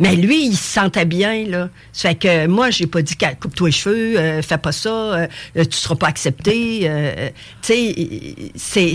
Mais 0.00 0.16
lui, 0.16 0.46
il 0.46 0.56
se 0.56 0.72
sentait 0.74 1.04
bien, 1.04 1.44
là. 1.46 1.68
Ça 1.92 2.08
fait 2.10 2.14
que 2.16 2.46
moi, 2.46 2.70
j'ai 2.70 2.86
pas 2.86 3.02
dit 3.02 3.16
coupe-toi 3.40 3.68
les 3.68 3.72
cheveux, 3.72 4.18
euh, 4.18 4.42
fais 4.42 4.58
pas 4.58 4.72
ça, 4.72 4.90
euh, 4.90 5.26
tu 5.54 5.72
seras 5.72 5.94
pas 5.94 6.08
accepté. 6.08 6.80
euh, 6.84 7.30
tu 7.62 7.72
sais, 7.74 8.50
c'est. 8.56 8.92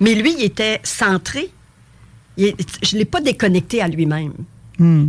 Mais 0.00 0.14
lui, 0.14 0.34
il 0.38 0.44
était 0.44 0.80
centré. 0.82 1.50
Il 2.36 2.54
je 2.82 2.96
l'ai 2.96 3.04
pas 3.04 3.20
déconnecté 3.20 3.80
à 3.80 3.88
lui-même. 3.88 4.32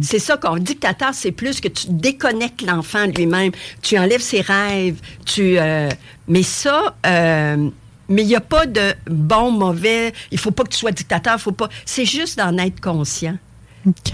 C'est 0.04 0.20
ça 0.20 0.38
qu'on 0.38 0.58
dictateur, 0.58 1.14
c'est 1.16 1.32
plus 1.32 1.60
que 1.60 1.68
tu 1.68 1.88
déconnectes 1.90 2.62
l'enfant 2.62 3.08
lui-même, 3.08 3.52
tu 3.82 3.98
enlèves 3.98 4.22
ses 4.22 4.42
rêves, 4.42 5.00
tu. 5.26 5.58
euh, 5.58 5.90
mais 6.28 6.44
ça, 6.44 6.96
euh, 7.08 7.70
mais 8.08 8.22
il 8.22 8.28
n'y 8.28 8.36
a 8.36 8.42
pas 8.42 8.68
de 8.68 8.94
bon, 9.10 9.50
mauvais. 9.50 10.14
Il 10.32 10.38
faut 10.38 10.52
pas 10.52 10.64
que 10.64 10.70
tu 10.70 10.78
sois 10.78 10.92
dictateur, 10.92 11.42
faut 11.42 11.52
pas. 11.52 11.70
C'est 11.84 12.06
juste 12.06 12.38
d'en 12.38 12.56
être 12.60 12.80
conscient. 12.80 13.38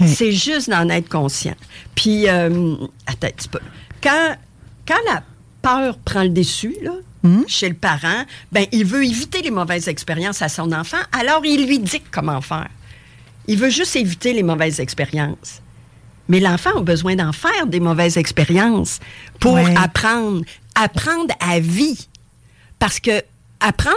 C'est 0.06 0.32
juste 0.32 0.68
d'en 0.70 0.88
être 0.88 1.08
conscient. 1.08 1.54
Puis, 1.94 2.28
euh, 2.28 2.74
attends 3.06 3.26
un 3.28 3.30
petit 3.30 3.48
peu. 3.48 3.60
Quand, 4.02 4.36
quand 4.86 4.98
la 5.06 5.22
peur 5.62 5.98
prend 5.98 6.22
le 6.22 6.28
dessus, 6.30 6.74
là, 6.82 6.92
chez 7.46 7.68
le 7.68 7.74
parent, 7.76 8.24
ben, 8.50 8.66
il 8.72 8.84
veut 8.84 9.04
éviter 9.04 9.42
les 9.42 9.52
mauvaises 9.52 9.86
expériences 9.88 10.42
à 10.42 10.48
son 10.48 10.72
enfant, 10.72 10.98
alors 11.12 11.42
il 11.44 11.66
lui 11.68 11.78
dit 11.78 12.02
comment 12.10 12.40
faire. 12.40 12.68
Il 13.46 13.58
veut 13.58 13.70
juste 13.70 13.94
éviter 13.96 14.32
les 14.32 14.42
mauvaises 14.42 14.80
expériences. 14.80 15.60
Mais 16.28 16.40
l'enfant 16.40 16.78
a 16.78 16.80
besoin 16.80 17.14
d'en 17.14 17.32
faire 17.32 17.66
des 17.66 17.80
mauvaises 17.80 18.16
expériences 18.16 18.98
pour 19.40 19.54
Ouais. 19.54 19.74
apprendre, 19.76 20.44
apprendre 20.74 21.32
à 21.40 21.60
vie. 21.60 22.08
Parce 22.78 22.98
que 23.00 23.22
apprendre 23.60 23.94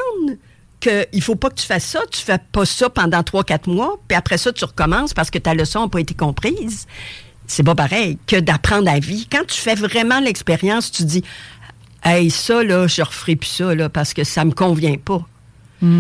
qu'il 0.89 1.19
ne 1.19 1.21
faut 1.21 1.35
pas 1.35 1.49
que 1.49 1.55
tu 1.55 1.65
fasses 1.65 1.85
ça, 1.85 2.01
tu 2.11 2.21
fais 2.21 2.39
pas 2.51 2.65
ça 2.65 2.89
pendant 2.89 3.21
3-4 3.21 3.69
mois, 3.69 3.99
puis 4.07 4.15
après 4.17 4.37
ça, 4.37 4.51
tu 4.53 4.63
recommences 4.65 5.13
parce 5.13 5.29
que 5.31 5.37
ta 5.39 5.53
leçon 5.53 5.81
n'a 5.81 5.87
pas 5.89 5.99
été 5.99 6.13
comprise. 6.13 6.87
C'est 7.47 7.63
pas 7.63 7.75
pareil 7.75 8.17
que 8.27 8.37
d'apprendre 8.37 8.89
à 8.89 8.99
vie. 8.99 9.27
Quand 9.31 9.45
tu 9.47 9.59
fais 9.59 9.75
vraiment 9.75 10.19
l'expérience, 10.19 10.91
tu 10.91 11.03
dis 11.03 11.23
Hey, 12.03 12.29
ça, 12.29 12.63
là, 12.63 12.87
je 12.87 13.01
referai 13.01 13.35
plus 13.35 13.49
ça, 13.49 13.73
là, 13.75 13.89
parce 13.89 14.13
que 14.13 14.23
ça 14.23 14.45
me 14.45 14.51
convient 14.51 14.97
pas. 14.97 15.25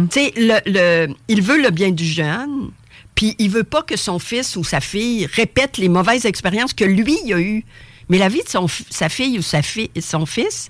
Tu 0.09 0.19
sais, 0.19 0.33
le, 0.37 0.59
le- 1.07 1.13
il 1.27 1.41
veut 1.41 1.61
le 1.61 1.69
bien 1.69 1.91
du 1.91 2.05
jeune, 2.05 2.71
puis 3.15 3.35
il 3.39 3.49
veut 3.49 3.63
pas 3.63 3.81
que 3.81 3.97
son 3.97 4.19
fils 4.19 4.55
ou 4.55 4.63
sa 4.63 4.81
fille 4.81 5.25
répète 5.25 5.77
les 5.77 5.89
mauvaises 5.89 6.25
expériences 6.25 6.73
que 6.73 6.85
lui 6.85 7.17
il 7.25 7.33
a 7.33 7.39
eues. 7.39 7.65
Mais 8.09 8.17
la 8.19 8.29
vie 8.29 8.43
de 8.43 8.49
son, 8.49 8.67
fi- 8.67 8.85
sa 8.89 9.09
fille 9.09 9.37
ou 9.37 9.41
sa 9.41 9.61
fille, 9.61 9.89
son 9.99 10.25
fils, 10.25 10.69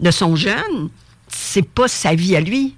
de 0.00 0.10
son 0.10 0.36
jeune, 0.36 0.88
c'est 1.28 1.66
pas 1.68 1.88
sa 1.88 2.14
vie 2.14 2.36
à 2.36 2.40
lui. 2.40 2.74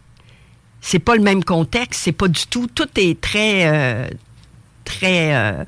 C'est 0.88 1.01
pas 1.01 1.16
le 1.16 1.22
même 1.22 1.42
contexte, 1.42 2.03
c'est 2.05 2.12
pas 2.12 2.29
du 2.29 2.46
tout. 2.46 2.68
Tout 2.72 2.87
est 2.96 3.20
très, 3.20 3.66
euh, 3.66 4.09
très 4.85 5.35
euh, 5.35 5.64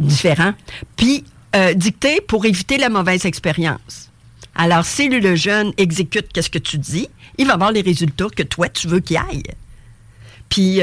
différent. 0.00 0.52
Puis, 0.96 1.22
euh, 1.54 1.74
dicté 1.74 2.20
pour 2.20 2.44
éviter 2.44 2.76
la 2.76 2.88
mauvaise 2.88 3.24
expérience. 3.24 4.10
Alors, 4.56 4.84
si 4.84 5.08
le 5.08 5.36
jeune 5.36 5.72
exécute 5.76 6.32
qu'est-ce 6.32 6.50
que 6.50 6.58
tu 6.58 6.76
dis, 6.76 7.08
il 7.38 7.46
va 7.46 7.52
avoir 7.52 7.70
les 7.70 7.82
résultats 7.82 8.26
que 8.34 8.42
toi, 8.42 8.68
tu 8.68 8.88
veux 8.88 8.98
qu'il 8.98 9.18
aille. 9.18 9.44
Puis, 10.48 10.80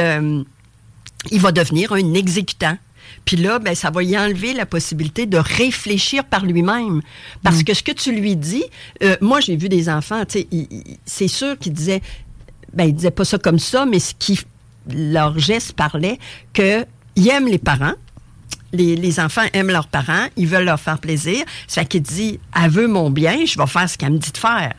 il 1.32 1.42
va 1.42 1.52
devenir 1.52 1.92
un 1.92 2.14
exécutant. 2.14 2.78
Puis 3.26 3.38
là, 3.38 3.60
ben, 3.60 3.76
ça 3.76 3.90
va 3.90 4.04
y 4.04 4.18
enlever 4.18 4.54
la 4.54 4.66
possibilité 4.66 5.26
de 5.26 5.38
réfléchir 5.38 6.24
par 6.24 6.46
lui-même. 6.46 7.02
Parce 7.44 7.64
que 7.64 7.74
ce 7.74 7.84
que 7.84 7.92
tu 7.92 8.12
lui 8.12 8.36
dis, 8.36 8.64
euh, 9.04 9.18
moi, 9.20 9.40
j'ai 9.40 9.56
vu 9.56 9.68
des 9.68 9.90
enfants, 9.90 10.24
c'est 11.06 11.28
sûr 11.28 11.58
qu'ils 11.58 11.74
disaient, 11.74 12.02
ben, 12.76 12.84
ils 12.86 12.94
disaient 12.94 13.12
pas 13.12 13.26
ça 13.26 13.38
comme 13.38 13.60
ça, 13.60 13.86
mais 13.86 14.00
ce 14.00 14.14
qui, 14.18 14.40
leur 14.94 15.40
geste 15.40 15.74
parlait 15.74 16.20
qu'ils 16.54 16.86
aiment 17.30 17.48
les 17.48 17.58
parents. 17.58 17.94
Les, 18.74 18.96
les 18.96 19.20
enfants 19.20 19.44
aiment 19.54 19.70
leurs 19.70 19.88
parents, 19.88 20.28
ils 20.36 20.48
veulent 20.48 20.66
leur 20.66 20.80
faire 20.80 21.00
plaisir. 21.00 21.44
Ça 21.68 21.82
fait 21.82 21.88
qu'il 21.88 22.02
dit, 22.02 22.40
elle 22.62 22.70
veut 22.70 22.88
mon 22.88 23.10
bien, 23.10 23.46
je 23.46 23.58
vais 23.58 23.68
faire 23.68 23.90
ce 23.90 23.98
qu'elle 23.98 24.12
me 24.14 24.18
dit 24.18 24.32
de 24.32 24.38
faire. 24.38 24.74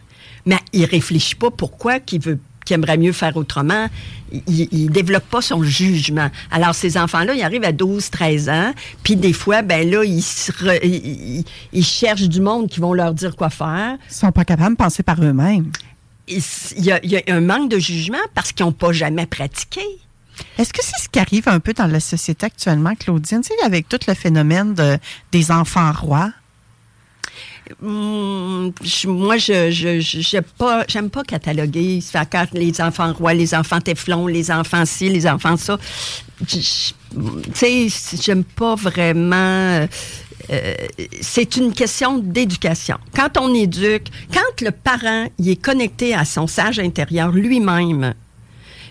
Mais 0.44 0.58
il 0.72 0.84
réfléchit 0.84 1.34
pas 1.34 1.50
pourquoi 1.50 1.98
qu'il 2.00 2.20
veut 2.20 2.38
aimerait 2.68 2.98
mieux 2.98 3.12
faire 3.12 3.36
autrement. 3.36 3.86
Il, 4.32 4.42
il 4.72 4.90
développe 4.90 5.24
pas 5.30 5.40
son 5.40 5.62
jugement. 5.62 6.28
Alors, 6.50 6.74
ces 6.74 6.98
enfants-là, 6.98 7.34
ils 7.34 7.42
arrivent 7.42 7.62
à 7.64 7.70
12, 7.70 8.10
13 8.10 8.48
ans, 8.48 8.72
puis 9.04 9.14
des 9.14 9.32
fois, 9.32 9.62
ben 9.62 9.88
là, 9.88 10.02
ils, 10.04 10.18
re- 10.18 10.80
ils- 10.82 11.44
ils 11.72 11.84
cherchent 11.84 12.28
du 12.28 12.40
monde 12.40 12.68
qui 12.68 12.80
vont 12.80 12.92
leur 12.92 13.14
dire 13.14 13.36
quoi 13.36 13.50
faire. 13.50 13.96
Ils 14.10 14.14
sont 14.14 14.32
pas 14.32 14.44
capables 14.44 14.72
de 14.72 14.82
penser 14.82 15.04
par 15.04 15.22
eux-mêmes. 15.22 15.70
Il 16.28 16.42
y, 16.84 16.90
a, 16.92 16.98
il 17.04 17.10
y 17.10 17.16
a 17.16 17.22
un 17.28 17.40
manque 17.40 17.70
de 17.70 17.78
jugement 17.78 18.18
parce 18.34 18.52
qu'ils 18.52 18.66
n'ont 18.66 18.72
pas 18.72 18.92
jamais 18.92 19.26
pratiqué. 19.26 19.80
Est-ce 20.58 20.72
que 20.72 20.82
c'est 20.82 21.02
ce 21.02 21.08
qui 21.08 21.18
arrive 21.18 21.48
un 21.48 21.60
peu 21.60 21.72
dans 21.72 21.86
la 21.86 22.00
société 22.00 22.46
actuellement, 22.46 22.94
Claudine, 22.94 23.40
tu 23.42 23.48
sais, 23.48 23.64
avec 23.64 23.88
tout 23.88 23.98
le 24.08 24.14
phénomène 24.14 24.74
de, 24.74 24.98
des 25.32 25.50
enfants 25.50 25.92
rois? 25.92 26.30
Hum, 27.82 28.70
je- 28.82 29.08
moi, 29.08 29.36
je 29.38 29.70
je 29.72 29.98
je- 30.00 30.20
j'aime 30.20 30.44
pas 30.56 30.84
pas 31.12 31.24
cataloguer. 31.24 32.00
Quand 32.30 32.46
les 32.52 32.80
enfants 32.80 33.12
rois, 33.12 33.34
les 33.34 33.54
enfants 33.56 33.80
téflons, 33.80 34.28
les 34.28 34.50
enfants 34.52 34.84
ci, 34.84 35.08
les 35.08 35.26
enfants 35.26 35.56
ça. 35.56 35.76
Je- 36.46 36.58
je- 36.60 36.92
Tu 37.54 37.90
sais, 37.90 38.16
j'aime 38.22 38.44
pas 38.44 38.74
vraiment. 38.76 39.86
Euh, 40.50 40.74
c'est 41.20 41.56
une 41.56 41.72
question 41.72 42.18
d'éducation. 42.18 42.98
Quand 43.14 43.38
on 43.38 43.52
éduque, 43.54 44.08
quand 44.32 44.60
le 44.62 44.70
parent 44.70 45.26
il 45.38 45.48
est 45.50 45.62
connecté 45.62 46.14
à 46.14 46.24
son 46.24 46.46
sage 46.46 46.78
intérieur 46.78 47.30
lui-même, 47.32 48.14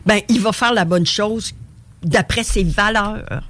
ben 0.06 0.20
il 0.30 0.42
va 0.42 0.52
faire 0.52 0.74
la 0.74 0.86
bonne 0.86 1.06
chose 1.06 1.54
d'après 2.04 2.44
ses 2.44 2.64
valeurs 2.64 3.44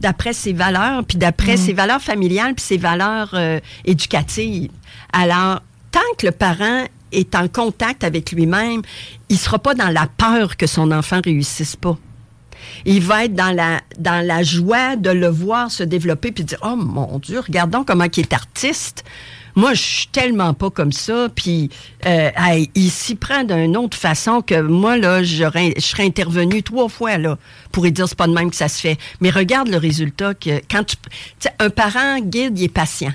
d'après 0.00 0.32
ses 0.32 0.52
valeurs, 0.52 1.04
puis 1.04 1.18
d'après 1.18 1.56
ses 1.56 1.72
valeurs 1.72 2.02
familiales, 2.02 2.54
puis 2.54 2.64
ses 2.64 2.76
valeurs 2.76 3.30
euh, 3.34 3.60
éducatives. 3.84 4.70
Alors, 5.12 5.62
tant 5.92 6.00
que 6.18 6.26
le 6.26 6.32
parent 6.32 6.84
est 7.12 7.34
en 7.34 7.48
contact 7.48 8.02
avec 8.02 8.32
lui-même, 8.32 8.82
il 9.28 9.38
sera 9.38 9.58
pas 9.58 9.74
dans 9.74 9.90
la 9.90 10.06
peur 10.06 10.56
que 10.56 10.66
son 10.66 10.90
enfant 10.90 11.20
réussisse 11.24 11.76
pas. 11.76 11.96
Il 12.84 13.02
va 13.02 13.24
être 13.24 13.34
dans 13.34 13.54
la, 13.54 13.80
dans 13.98 14.24
la 14.24 14.42
joie 14.42 14.96
de 14.96 15.10
le 15.10 15.28
voir 15.28 15.70
se 15.70 15.82
développer 15.82 16.32
puis 16.32 16.44
dire 16.44 16.58
Oh 16.62 16.76
mon 16.76 17.18
Dieu, 17.18 17.40
regardons 17.40 17.84
comment 17.84 18.04
il 18.04 18.20
est 18.20 18.32
artiste. 18.32 19.04
Moi, 19.56 19.74
je 19.74 19.82
suis 19.82 20.08
tellement 20.08 20.52
pas 20.52 20.70
comme 20.70 20.92
ça. 20.92 21.28
Puis, 21.34 21.70
euh, 22.06 22.30
il 22.74 22.90
s'y 22.90 23.14
prend 23.14 23.44
d'une 23.44 23.76
autre 23.76 23.96
façon 23.96 24.42
que 24.42 24.60
moi, 24.60 24.96
là, 24.96 25.22
je 25.22 25.44
serais 25.78 26.04
intervenu 26.04 26.62
trois 26.62 26.88
fois, 26.88 27.18
là, 27.18 27.38
pour 27.70 27.84
lui 27.84 27.92
dire 27.92 28.08
c'est 28.08 28.18
pas 28.18 28.26
de 28.26 28.32
même 28.32 28.50
que 28.50 28.56
ça 28.56 28.68
se 28.68 28.80
fait. 28.80 28.98
Mais 29.20 29.30
regarde 29.30 29.68
le 29.68 29.76
résultat 29.76 30.34
que 30.34 30.60
quand 30.70 30.84
tu. 30.84 30.96
un 31.60 31.70
parent 31.70 32.18
guide, 32.20 32.58
il 32.58 32.64
est 32.64 32.68
patient. 32.68 33.12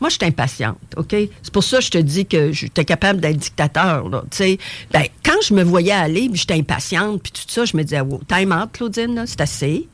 Moi, 0.00 0.10
je 0.10 0.14
suis 0.16 0.24
impatiente, 0.26 0.78
OK? 0.96 1.14
C'est 1.42 1.52
pour 1.52 1.64
ça 1.64 1.78
que 1.78 1.84
je 1.84 1.90
te 1.90 1.98
dis 1.98 2.24
que 2.26 2.52
j'étais 2.52 2.84
capable 2.84 3.20
d'être 3.20 3.36
dictateur, 3.36 4.08
là, 4.08 4.22
tu 4.30 4.36
sais. 4.36 4.58
Ben, 4.92 5.04
quand 5.24 5.40
je 5.46 5.52
me 5.54 5.62
voyais 5.64 5.92
aller, 5.92 6.28
puis 6.28 6.38
j'étais 6.38 6.54
impatiente, 6.54 7.22
puis 7.22 7.32
tout 7.32 7.42
ça, 7.48 7.64
je 7.64 7.76
me 7.76 7.82
disais, 7.82 8.00
wow, 8.00 8.20
time 8.28 8.52
out, 8.52 8.70
Claudine, 8.72 9.24
c'est 9.26 9.40
assez. 9.40 9.88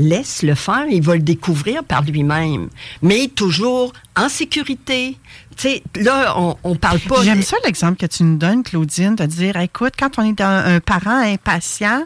Laisse 0.00 0.44
le 0.44 0.54
faire, 0.54 0.86
il 0.88 1.02
va 1.02 1.14
le 1.16 1.22
découvrir 1.22 1.82
par 1.82 2.02
lui-même. 2.02 2.68
Mais 3.02 3.26
toujours 3.26 3.92
en 4.16 4.28
sécurité. 4.28 5.16
Tu 5.56 5.62
sais, 5.62 5.82
là, 5.96 6.34
on, 6.38 6.56
on 6.62 6.76
parle 6.76 7.00
pas... 7.00 7.24
J'aime 7.24 7.38
de- 7.40 7.44
ça 7.44 7.56
l'exemple 7.64 7.96
que 7.98 8.06
tu 8.06 8.22
nous 8.22 8.36
donnes, 8.38 8.62
Claudine, 8.62 9.16
de 9.16 9.26
dire, 9.26 9.56
écoute, 9.56 9.94
quand 9.98 10.16
on 10.18 10.22
est 10.22 10.40
un, 10.40 10.76
un 10.76 10.78
parent 10.80 11.18
impatient, 11.18 12.04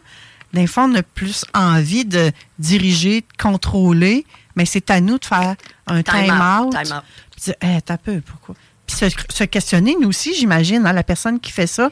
d'un 0.55 0.67
fond, 0.67 0.91
on 0.91 0.95
a 0.95 1.03
plus 1.03 1.45
envie 1.53 2.07
de 2.07 2.31
diriger, 2.59 3.21
de 3.21 3.27
contrôler, 3.43 4.25
mais 4.57 4.65
c'est 4.65 4.91
à 4.91 5.03
nous 5.03 5.19
de 5.19 5.25
faire 5.27 5.57
un 5.87 6.03
Time 6.03 6.25
time-out. 6.25 6.67
out, 6.75 6.83
time 6.85 6.97
out. 6.97 7.03
Puis 7.43 7.53
dire, 7.53 7.55
Hey, 7.61 7.81
t'as 7.83 7.97
peu, 7.99 8.21
pourquoi? 8.21 8.55
Puis 8.87 8.97
se, 8.97 9.07
se 9.35 9.45
questionner, 9.45 9.97
nous 10.01 10.09
aussi, 10.09 10.35
j'imagine, 10.35 10.87
hein, 10.87 10.93
la 10.93 11.03
personne 11.05 11.39
qui 11.41 11.53
fait 11.53 11.67
ça, 11.67 11.91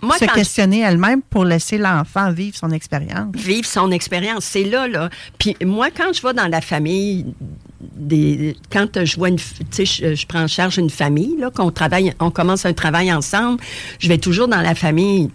Moi, 0.00 0.16
se 0.18 0.24
je- 0.24 0.30
questionner 0.34 0.80
elle-même 0.80 1.22
pour 1.22 1.44
laisser 1.44 1.78
l'enfant 1.78 2.32
vivre 2.32 2.56
son 2.56 2.70
expérience. 2.70 3.34
vivre 3.36 3.66
son 3.66 3.90
expérience. 3.92 4.44
C'est 4.44 4.64
là, 4.64 4.88
là. 4.88 5.10
Puis 5.38 5.56
moi, 5.64 5.88
quand 5.94 6.12
je 6.12 6.22
vais 6.22 6.32
dans 6.34 6.48
la 6.48 6.60
famille, 6.60 7.26
des, 7.80 8.56
quand 8.70 9.04
je 9.04 9.16
vois 9.16 9.28
une, 9.28 9.36
tu 9.36 9.44
sais, 9.70 9.84
je, 9.84 10.14
je 10.14 10.26
prends 10.26 10.42
en 10.42 10.46
charge 10.48 10.78
une 10.78 10.90
famille, 10.90 11.36
là, 11.38 11.50
qu'on 11.50 11.70
travaille, 11.70 12.12
on 12.20 12.30
commence 12.30 12.64
un 12.66 12.72
travail 12.72 13.12
ensemble, 13.12 13.60
je 13.98 14.08
vais 14.08 14.18
toujours 14.18 14.48
dans 14.48 14.60
la 14.60 14.74
famille. 14.74 15.30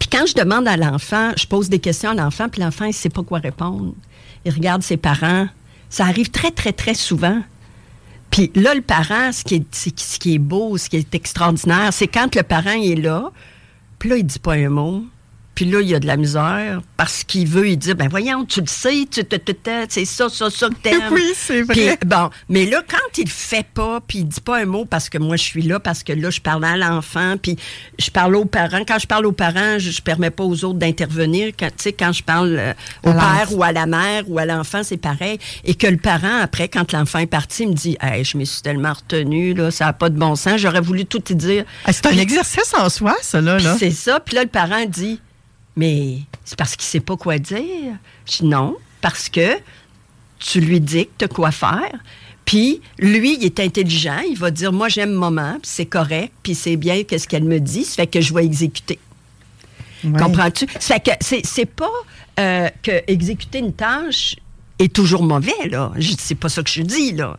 Puis 0.00 0.08
quand 0.10 0.26
je 0.26 0.34
demande 0.34 0.66
à 0.66 0.76
l'enfant, 0.76 1.32
je 1.36 1.46
pose 1.46 1.68
des 1.68 1.78
questions 1.78 2.10
à 2.10 2.14
l'enfant, 2.14 2.48
puis 2.48 2.60
l'enfant, 2.62 2.86
il 2.86 2.92
sait 2.94 3.10
pas 3.10 3.22
quoi 3.22 3.38
répondre. 3.38 3.94
Il 4.44 4.52
regarde 4.52 4.82
ses 4.82 4.96
parents. 4.96 5.46
Ça 5.90 6.04
arrive 6.04 6.30
très, 6.30 6.50
très, 6.50 6.72
très 6.72 6.94
souvent. 6.94 7.40
Puis 8.30 8.50
là, 8.54 8.74
le 8.74 8.82
parent, 8.82 9.32
ce 9.32 9.42
qui 9.42 9.56
est, 9.56 9.74
ce 9.74 10.18
qui 10.18 10.34
est 10.34 10.38
beau, 10.38 10.76
ce 10.76 10.88
qui 10.88 10.96
est 10.96 11.14
extraordinaire, 11.14 11.92
c'est 11.92 12.08
quand 12.08 12.34
le 12.34 12.42
parent 12.42 12.80
est 12.82 12.94
là, 12.94 13.30
puis 13.98 14.10
là, 14.10 14.16
il 14.16 14.24
dit 14.24 14.38
pas 14.38 14.54
un 14.54 14.68
mot, 14.68 15.04
Puis 15.58 15.66
là, 15.66 15.80
il 15.80 15.88
y 15.88 15.94
a 15.96 15.98
de 15.98 16.06
la 16.06 16.16
misère 16.16 16.82
parce 16.96 17.24
qu'il 17.24 17.48
veut, 17.48 17.68
il 17.68 17.76
dit, 17.76 17.92
ben 17.92 18.06
voyons, 18.08 18.44
tu 18.44 18.60
le 18.60 18.68
sais, 18.68 19.08
tu 19.10 19.24
te, 19.24 19.36
c'est 19.88 20.04
ça, 20.04 20.28
ça, 20.28 20.50
ça 20.50 20.68
que 20.68 20.74
t'aimes. 20.74 21.10
Oui, 21.10 21.32
c'est 21.34 21.62
vrai. 21.62 21.96
Puis, 21.98 22.08
bon, 22.08 22.30
mais 22.48 22.64
là, 22.64 22.80
quand 22.88 23.18
il 23.18 23.24
le 23.24 23.28
fait 23.28 23.66
pas, 23.74 23.98
puis 24.06 24.18
il 24.18 24.28
dit 24.28 24.40
pas 24.40 24.60
un 24.60 24.66
mot 24.66 24.84
parce 24.84 25.08
que 25.08 25.18
moi, 25.18 25.34
je 25.34 25.42
suis 25.42 25.62
là, 25.62 25.80
parce 25.80 26.04
que 26.04 26.12
là, 26.12 26.30
je 26.30 26.40
parle 26.40 26.64
à 26.64 26.76
l'enfant, 26.76 27.34
puis 27.42 27.56
je 27.98 28.08
parle 28.08 28.36
aux 28.36 28.44
parents. 28.44 28.84
Quand 28.86 29.00
je 29.00 29.08
parle 29.08 29.26
aux 29.26 29.32
parents, 29.32 29.80
je, 29.80 29.90
je 29.90 30.00
permets 30.00 30.30
pas 30.30 30.44
aux 30.44 30.64
autres 30.64 30.78
d'intervenir. 30.78 31.52
Quand, 31.58 31.66
tu 31.66 31.72
sais, 31.78 31.92
quand 31.92 32.12
je 32.12 32.22
parle 32.22 32.56
euh, 32.56 32.72
au 33.02 33.10
père 33.10 33.48
ou 33.50 33.64
à 33.64 33.72
la 33.72 33.86
mère 33.86 34.30
ou 34.30 34.38
à 34.38 34.46
l'enfant, 34.46 34.84
c'est 34.84 34.96
pareil. 34.96 35.40
Et 35.64 35.74
que 35.74 35.88
le 35.88 35.96
parent, 35.96 36.38
après, 36.40 36.68
quand 36.68 36.92
l'enfant 36.92 37.18
est 37.18 37.26
parti, 37.26 37.64
il 37.64 37.70
me 37.70 37.74
dit, 37.74 37.96
hey, 38.00 38.22
je 38.22 38.38
me 38.38 38.44
suis 38.44 38.62
tellement 38.62 38.92
retenu, 38.92 39.54
là, 39.54 39.72
ça 39.72 39.88
a 39.88 39.92
pas 39.92 40.08
de 40.08 40.16
bon 40.16 40.36
sens. 40.36 40.60
J'aurais 40.60 40.82
voulu 40.82 41.04
tout 41.04 41.18
te 41.18 41.32
dire. 41.32 41.64
Ah, 41.84 41.92
C'est 41.92 42.06
un 42.06 42.16
exercice 42.16 42.72
en 42.78 42.88
soi, 42.88 43.16
ça, 43.22 43.40
là. 43.40 43.58
là. 43.58 43.74
c'est 43.76 43.90
ça. 43.90 44.20
Puis 44.20 44.36
là, 44.36 44.44
le 44.44 44.48
parent 44.48 44.84
dit 44.86 45.18
Mais 45.78 46.18
c'est 46.44 46.58
parce 46.58 46.74
qu'il 46.74 46.86
sait 46.86 46.98
pas 46.98 47.16
quoi 47.16 47.38
dire. 47.38 47.94
Je 48.26 48.38
dis 48.38 48.44
Non, 48.44 48.76
parce 49.00 49.28
que 49.28 49.56
tu 50.40 50.60
lui 50.60 50.80
dictes 50.80 51.28
quoi 51.28 51.52
faire. 51.52 51.92
Puis 52.44 52.80
lui, 52.98 53.36
il 53.36 53.44
est 53.44 53.60
intelligent. 53.60 54.18
Il 54.28 54.36
va 54.36 54.50
dire 54.50 54.72
Moi, 54.72 54.88
j'aime 54.88 55.12
maman, 55.12 55.52
puis 55.62 55.70
c'est 55.70 55.86
correct, 55.86 56.32
puis 56.42 56.56
c'est 56.56 56.76
bien 56.76 57.04
qu'est-ce 57.04 57.28
qu'elle 57.28 57.44
me 57.44 57.60
dit. 57.60 57.84
Ça 57.84 57.94
fait 57.94 58.06
que 58.08 58.20
je 58.20 58.34
vais 58.34 58.44
exécuter. 58.44 58.98
Ouais. 60.02 60.18
Comprends-tu? 60.18 60.66
Ça 60.80 60.96
fait 60.96 61.00
que 61.00 61.42
c'est, 61.44 61.66
pas 61.66 61.86
euh, 62.40 62.68
que 62.82 63.00
exécuter 63.06 63.60
une 63.60 63.72
tâche 63.72 64.34
est 64.80 64.92
toujours 64.92 65.22
mauvais, 65.22 65.68
là. 65.70 65.92
C'est 66.18 66.34
pas 66.34 66.48
ça 66.48 66.64
que 66.64 66.70
je 66.70 66.82
dis, 66.82 67.12
là. 67.12 67.38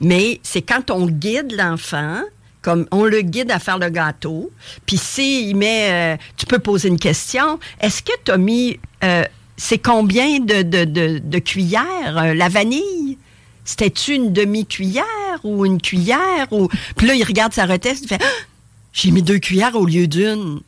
Mais 0.00 0.40
c'est 0.42 0.62
quand 0.62 0.90
on 0.90 1.06
guide 1.06 1.52
l'enfant, 1.52 2.22
comme 2.62 2.86
on 2.90 3.04
le 3.04 3.22
guide 3.22 3.50
à 3.50 3.58
faire 3.58 3.78
le 3.78 3.88
gâteau, 3.88 4.50
puis 4.86 4.98
s'il 4.98 5.56
met, 5.56 5.88
euh, 5.90 6.16
tu 6.36 6.46
peux 6.46 6.58
poser 6.58 6.88
une 6.88 6.98
question, 6.98 7.58
est-ce 7.80 8.02
que 8.02 8.12
tu 8.24 8.30
as 8.32 8.36
mis, 8.36 8.78
euh, 9.02 9.24
c'est 9.56 9.78
combien 9.78 10.40
de, 10.40 10.62
de, 10.62 11.18
de, 11.18 11.38
cuillères, 11.38 12.16
euh, 12.16 12.34
la 12.34 12.48
vanille? 12.48 13.18
C'était-tu 13.64 14.14
une 14.14 14.32
demi-cuillère 14.32 15.04
ou 15.44 15.64
une 15.64 15.80
cuillère? 15.80 16.48
Ou... 16.50 16.68
Puis 16.96 17.06
là, 17.06 17.14
il 17.14 17.24
regarde 17.24 17.52
sa 17.52 17.66
reteste, 17.66 18.04
il 18.04 18.08
fait, 18.08 18.22
Ah! 18.22 18.44
j'ai 18.92 19.10
mis 19.10 19.22
deux 19.22 19.38
cuillères 19.38 19.76
au 19.76 19.86
lieu 19.86 20.06
d'une. 20.06 20.60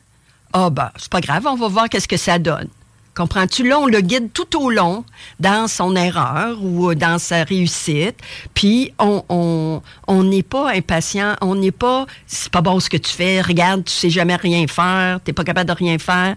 Ah, 0.53 0.69
ben, 0.69 0.91
c'est 0.97 1.11
pas 1.11 1.21
grave, 1.21 1.45
on 1.47 1.55
va 1.55 1.67
voir 1.67 1.89
qu'est-ce 1.89 2.07
que 2.07 2.17
ça 2.17 2.39
donne. 2.39 2.69
Comprends-tu? 3.15 3.67
Là, 3.67 3.79
on 3.79 3.85
le 3.85 4.01
guide 4.01 4.33
tout 4.33 4.59
au 4.59 4.71
long 4.71 5.05
dans 5.39 5.67
son 5.67 5.95
erreur 5.95 6.57
ou 6.63 6.89
euh, 6.89 6.95
dans 6.95 7.19
sa 7.19 7.43
réussite. 7.43 8.15
Puis, 8.55 8.91
on 8.97 9.23
on- 9.29 9.81
on 10.07 10.23
n'est 10.23 10.41
pas 10.43 10.71
impatient, 10.73 11.35
on 11.41 11.53
n'est 11.55 11.71
pas, 11.71 12.07
c'est 12.25 12.51
pas 12.51 12.61
bon 12.61 12.79
ce 12.79 12.89
que 12.89 12.97
tu 12.97 13.11
fais, 13.13 13.39
regarde, 13.41 13.85
tu 13.85 13.93
sais 13.93 14.09
jamais 14.09 14.35
rien 14.35 14.65
faire, 14.67 15.19
t'es 15.23 15.31
pas 15.33 15.43
capable 15.43 15.69
de 15.69 15.75
rien 15.75 15.97
faire. 15.99 16.35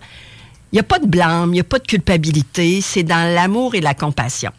Il 0.72 0.76
n'y 0.76 0.80
a 0.80 0.82
pas 0.82 0.98
de 0.98 1.06
blâme, 1.06 1.50
il 1.50 1.54
n'y 1.54 1.60
a 1.60 1.64
pas 1.64 1.78
de 1.78 1.86
culpabilité, 1.86 2.80
c'est 2.82 3.04
dans 3.04 3.34
l'amour 3.34 3.74
et 3.74 3.80
la 3.80 3.94
compassion. 3.94 4.50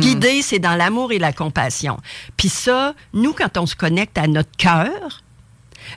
Guider, 0.00 0.40
c'est 0.40 0.60
dans 0.60 0.76
l'amour 0.76 1.10
et 1.12 1.18
la 1.18 1.32
compassion. 1.32 1.98
Puis 2.36 2.48
ça, 2.48 2.94
nous, 3.12 3.32
quand 3.32 3.58
on 3.58 3.66
se 3.66 3.74
connecte 3.74 4.16
à 4.18 4.26
notre 4.28 4.56
cœur, 4.56 5.20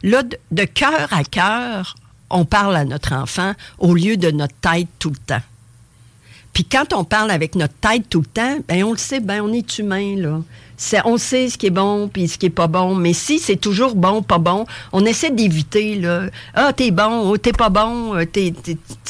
Là, 0.04 0.22
de, 0.24 0.38
de 0.52 0.66
cœur 0.66 1.08
à 1.12 1.24
cœur, 1.24 1.96
on 2.30 2.46
parle 2.46 2.76
à 2.76 2.86
notre 2.86 3.14
enfant 3.14 3.54
au 3.80 3.94
lieu 3.96 4.18
de 4.18 4.32
notre 4.32 4.56
tête 4.56 4.88
tout 5.00 5.10
le 5.10 5.18
temps. 5.18 5.42
Puis 6.54 6.66
quand 6.66 6.94
on 6.94 7.04
parle 7.04 7.30
avec 7.30 7.54
notre 7.54 7.76
tête 7.76 8.10
tout 8.10 8.22
le 8.22 8.26
temps, 8.26 8.58
ben 8.68 8.84
on 8.84 8.92
le 8.92 8.98
sait, 8.98 9.20
ben 9.20 9.42
on 9.42 9.54
est 9.54 9.78
humain 9.78 10.16
là. 10.18 10.42
On 11.06 11.18
sait 11.18 11.50
ce 11.50 11.58
qui 11.58 11.68
est 11.68 11.72
bon 11.72 12.08
puis 12.08 12.28
ce 12.28 12.40
qui 12.40 12.48
est 12.48 12.50
pas 12.50 12.66
bon. 12.66 12.96
Mais 12.96 13.14
si 13.14 13.38
c'est 13.38 13.58
toujours 13.58 13.94
bon, 13.94 14.24
pas 14.24 14.40
bon, 14.40 14.66
on 14.92 15.06
essaie 15.06 15.30
d'éviter 15.30 15.96
là. 16.00 16.24
Ah 16.56 16.74
t'es 16.74 16.90
bon, 16.90 17.30
oh, 17.30 17.38
t'es 17.38 17.52
pas 17.52 17.70
bon, 17.70 18.16
euh, 18.16 18.26
t'es, 18.26 18.54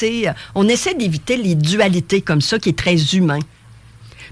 euh, 0.03 0.31
on 0.55 0.67
essaie 0.67 0.93
d'éviter 0.93 1.37
les 1.37 1.55
dualités 1.55 2.21
comme 2.21 2.41
ça 2.41 2.59
qui 2.59 2.69
est 2.69 2.77
très 2.77 3.15
humain. 3.15 3.39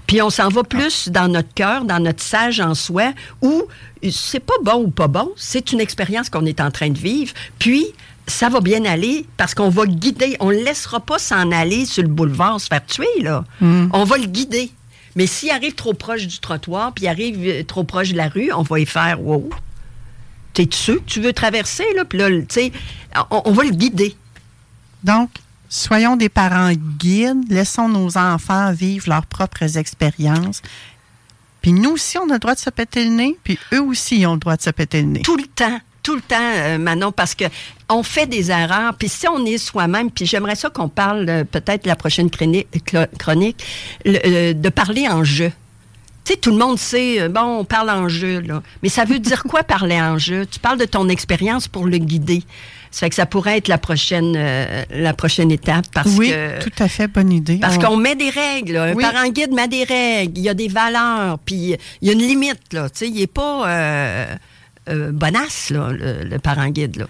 Puis 0.06 0.20
on 0.22 0.30
s'en 0.30 0.48
va 0.50 0.62
plus 0.62 1.08
dans 1.08 1.28
notre 1.28 1.52
cœur, 1.54 1.84
dans 1.84 1.98
notre 1.98 2.22
sage 2.22 2.60
en 2.60 2.74
soi, 2.74 3.12
où 3.42 3.64
c'est 4.10 4.40
pas 4.40 4.54
bon 4.62 4.84
ou 4.84 4.88
pas 4.88 5.08
bon, 5.08 5.30
c'est 5.36 5.72
une 5.72 5.80
expérience 5.80 6.28
qu'on 6.28 6.44
est 6.44 6.60
en 6.60 6.70
train 6.70 6.90
de 6.90 6.98
vivre. 6.98 7.32
Puis 7.58 7.86
ça 8.26 8.48
va 8.48 8.60
bien 8.60 8.84
aller 8.84 9.26
parce 9.36 9.54
qu'on 9.54 9.68
va 9.68 9.86
guider. 9.86 10.36
On 10.40 10.50
ne 10.50 10.56
laissera 10.56 11.00
pas 11.00 11.18
s'en 11.18 11.52
aller 11.52 11.86
sur 11.86 12.02
le 12.02 12.08
boulevard 12.08 12.60
se 12.60 12.66
faire 12.66 12.84
tuer, 12.84 13.22
là. 13.22 13.44
On 13.60 14.04
va 14.04 14.18
le 14.18 14.26
guider. 14.26 14.70
Mais 15.14 15.26
s'il 15.26 15.50
arrive 15.50 15.74
trop 15.74 15.94
proche 15.94 16.26
du 16.26 16.38
trottoir, 16.40 16.92
puis 16.92 17.04
il 17.04 17.08
arrive 17.08 17.38
euh, 17.42 17.62
trop 17.64 17.84
proche 17.84 18.10
de 18.10 18.18
la 18.18 18.28
rue, 18.28 18.52
on 18.52 18.60
va 18.60 18.80
y 18.80 18.84
faire 18.84 19.22
Wow. 19.22 19.48
T'es 20.52 20.68
sûr 20.70 20.96
que 20.96 21.08
tu 21.08 21.20
veux 21.22 21.32
traverser, 21.32 21.86
là? 21.94 22.04
Puis 22.04 22.18
là, 22.18 22.28
tu 22.28 22.44
sais, 22.50 22.72
on, 23.30 23.40
on 23.46 23.52
va 23.52 23.64
le 23.64 23.70
guider. 23.70 24.14
Donc, 25.04 25.30
soyons 25.70 26.16
des 26.16 26.28
parents 26.28 26.70
guides, 26.72 27.50
laissons 27.50 27.88
nos 27.88 28.18
enfants 28.18 28.72
vivre 28.72 29.08
leurs 29.08 29.24
propres 29.26 29.78
expériences. 29.78 30.60
Puis 31.62 31.72
nous 31.72 31.90
aussi, 31.92 32.18
on 32.18 32.28
a 32.30 32.34
le 32.34 32.38
droit 32.38 32.54
de 32.54 32.60
se 32.60 32.70
péter 32.70 33.04
le 33.04 33.10
nez, 33.10 33.36
puis 33.42 33.58
eux 33.72 33.82
aussi 33.82 34.24
ont 34.26 34.34
le 34.34 34.38
droit 34.38 34.56
de 34.56 34.62
se 34.62 34.70
péter 34.70 35.00
le 35.02 35.08
nez. 35.08 35.22
tout 35.22 35.36
le 35.36 35.46
temps, 35.46 35.80
tout 36.06 36.14
le 36.14 36.20
temps, 36.20 36.36
euh, 36.40 36.78
Manon, 36.78 37.10
parce 37.10 37.34
que 37.34 37.44
on 37.88 38.04
fait 38.04 38.26
des 38.26 38.52
erreurs. 38.52 38.94
Puis 38.96 39.08
si 39.08 39.26
on 39.26 39.44
est 39.44 39.58
soi-même, 39.58 40.08
puis 40.12 40.24
j'aimerais 40.24 40.54
ça 40.54 40.70
qu'on 40.70 40.88
parle 40.88 41.26
euh, 41.28 41.42
peut-être 41.44 41.84
la 41.84 41.96
prochaine 41.96 42.30
chronique, 42.30 42.68
clo- 42.86 43.08
chronique 43.18 43.64
le- 44.04 44.20
euh, 44.24 44.52
de 44.52 44.68
parler 44.68 45.08
en 45.08 45.24
jeu. 45.24 45.50
Tu 46.24 46.32
sais, 46.34 46.38
tout 46.38 46.50
le 46.52 46.58
monde 46.58 46.78
sait, 46.78 47.28
bon, 47.28 47.58
on 47.60 47.64
parle 47.64 47.90
en 47.90 48.08
jeu, 48.08 48.40
là. 48.40 48.62
Mais 48.84 48.88
ça 48.88 49.04
veut 49.04 49.18
dire 49.18 49.42
quoi 49.44 49.62
parler 49.76 50.00
en 50.00 50.16
jeu? 50.16 50.46
Tu 50.46 50.60
parles 50.60 50.78
de 50.78 50.84
ton 50.84 51.08
expérience 51.08 51.66
pour 51.66 51.86
le 51.86 51.98
guider. 51.98 52.44
Ça 52.92 53.00
fait 53.00 53.08
que 53.10 53.14
ça 53.16 53.26
pourrait 53.26 53.58
être 53.58 53.68
la 53.68 53.78
prochaine, 53.78 54.34
euh, 54.36 54.84
la 54.90 55.12
prochaine 55.12 55.50
étape 55.50 55.86
parce 55.92 56.10
oui, 56.16 56.30
que. 56.30 56.62
tout 56.62 56.82
à 56.82 56.88
fait, 56.88 57.08
bonne 57.08 57.32
idée. 57.32 57.58
Parce 57.60 57.76
On- 57.78 57.80
qu'on 57.80 57.96
met 57.96 58.14
des 58.14 58.30
règles. 58.30 58.74
là. 58.74 58.84
Un 58.84 58.94
Oui. 58.94 59.02
parent 59.04 59.28
guide 59.28 59.52
met 59.52 59.68
des 59.68 59.82
règles. 59.84 60.38
Il 60.38 60.44
y 60.44 60.48
a 60.48 60.54
des 60.54 60.68
valeurs. 60.68 61.38
Puis 61.40 61.74
il 62.00 62.06
y 62.06 62.10
a 62.10 62.12
une 62.12 62.20
limite. 62.22 62.72
Là. 62.72 62.88
Tu 62.90 62.98
sais, 63.00 63.08
il 63.08 63.16
n'est 63.20 63.26
pas 63.26 63.68
euh, 63.68 64.26
euh, 64.88 65.12
bonasse, 65.12 65.70
là, 65.70 65.90
le, 65.92 66.24
le 66.24 66.38
parent 66.38 66.68
guide. 66.68 66.96
Là. 66.96 67.06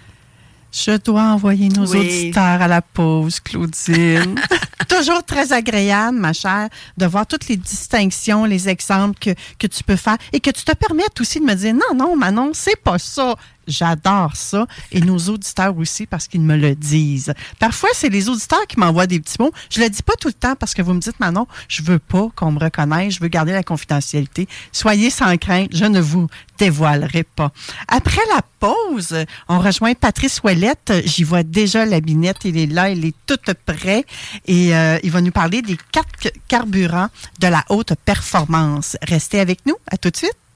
Je 0.71 0.97
dois 0.97 1.23
envoyer 1.23 1.69
nos 1.69 1.87
Oui. 1.87 1.99
auditeurs 1.99 2.61
à 2.61 2.67
la 2.67 2.81
pause, 2.81 3.39
Claudine. 3.39 4.35
Toujours 4.87 5.23
très 5.23 5.51
agréable, 5.53 6.17
ma 6.17 6.33
chère, 6.33 6.69
de 6.97 7.05
voir 7.05 7.25
toutes 7.25 7.47
les 7.47 7.57
distinctions, 7.57 8.45
les 8.45 8.69
exemples 8.69 9.17
que, 9.19 9.31
que 9.59 9.67
tu 9.67 9.83
peux 9.83 9.95
faire 9.95 10.17
et 10.33 10.39
que 10.39 10.49
tu 10.49 10.63
te 10.63 10.73
permettes 10.75 11.19
aussi 11.19 11.39
de 11.39 11.45
me 11.45 11.53
dire 11.55 11.73
non, 11.73 11.95
non, 11.95 12.15
Manon, 12.15 12.51
c'est 12.53 12.79
pas 12.81 12.99
ça. 12.99 13.35
J'adore 13.67 14.35
ça. 14.35 14.65
Et 14.91 15.01
nos 15.01 15.17
auditeurs 15.17 15.77
aussi 15.77 16.05
parce 16.05 16.27
qu'ils 16.27 16.41
me 16.41 16.55
le 16.55 16.75
disent. 16.75 17.33
Parfois, 17.59 17.89
c'est 17.93 18.09
les 18.09 18.29
auditeurs 18.29 18.65
qui 18.67 18.79
m'envoient 18.79 19.07
des 19.07 19.19
petits 19.19 19.37
mots. 19.39 19.51
Je 19.69 19.81
le 19.81 19.89
dis 19.89 20.03
pas 20.03 20.13
tout 20.19 20.29
le 20.29 20.33
temps 20.33 20.55
parce 20.55 20.73
que 20.73 20.81
vous 20.81 20.93
me 20.93 20.99
dites, 20.99 21.19
Manon, 21.19 21.47
je 21.67 21.83
veux 21.83 21.99
pas 21.99 22.29
qu'on 22.35 22.51
me 22.51 22.59
reconnaisse. 22.59 23.15
Je 23.15 23.19
veux 23.19 23.27
garder 23.27 23.51
la 23.51 23.63
confidentialité. 23.63 24.47
Soyez 24.71 25.09
sans 25.09 25.35
crainte. 25.37 25.69
Je 25.73 25.85
ne 25.85 25.99
vous 25.99 26.27
dévoilerai 26.57 27.23
pas. 27.23 27.51
Après 27.87 28.21
la 28.33 28.41
pause, 28.59 29.15
on 29.47 29.59
rejoint 29.59 29.93
Patrice 29.93 30.41
Ouellette. 30.43 30.93
J'y 31.05 31.23
vois 31.23 31.43
déjà 31.43 31.85
la 31.85 31.99
binette. 31.99 32.45
Il 32.45 32.57
est 32.57 32.65
là. 32.67 32.89
Il 32.89 33.05
est 33.05 33.15
tout 33.25 33.37
prêt. 33.65 34.05
Et 34.45 34.75
euh, 34.75 34.97
il 35.03 35.11
va 35.11 35.21
nous 35.21 35.31
parler 35.31 35.61
des 35.61 35.77
quatre 35.91 36.31
carburants 36.47 37.09
de 37.39 37.47
la 37.47 37.63
haute 37.69 37.93
performance. 38.05 38.97
Restez 39.01 39.39
avec 39.39 39.65
nous. 39.65 39.75
À 39.91 39.97
tout 39.97 40.09
de 40.09 40.17
suite. 40.17 40.46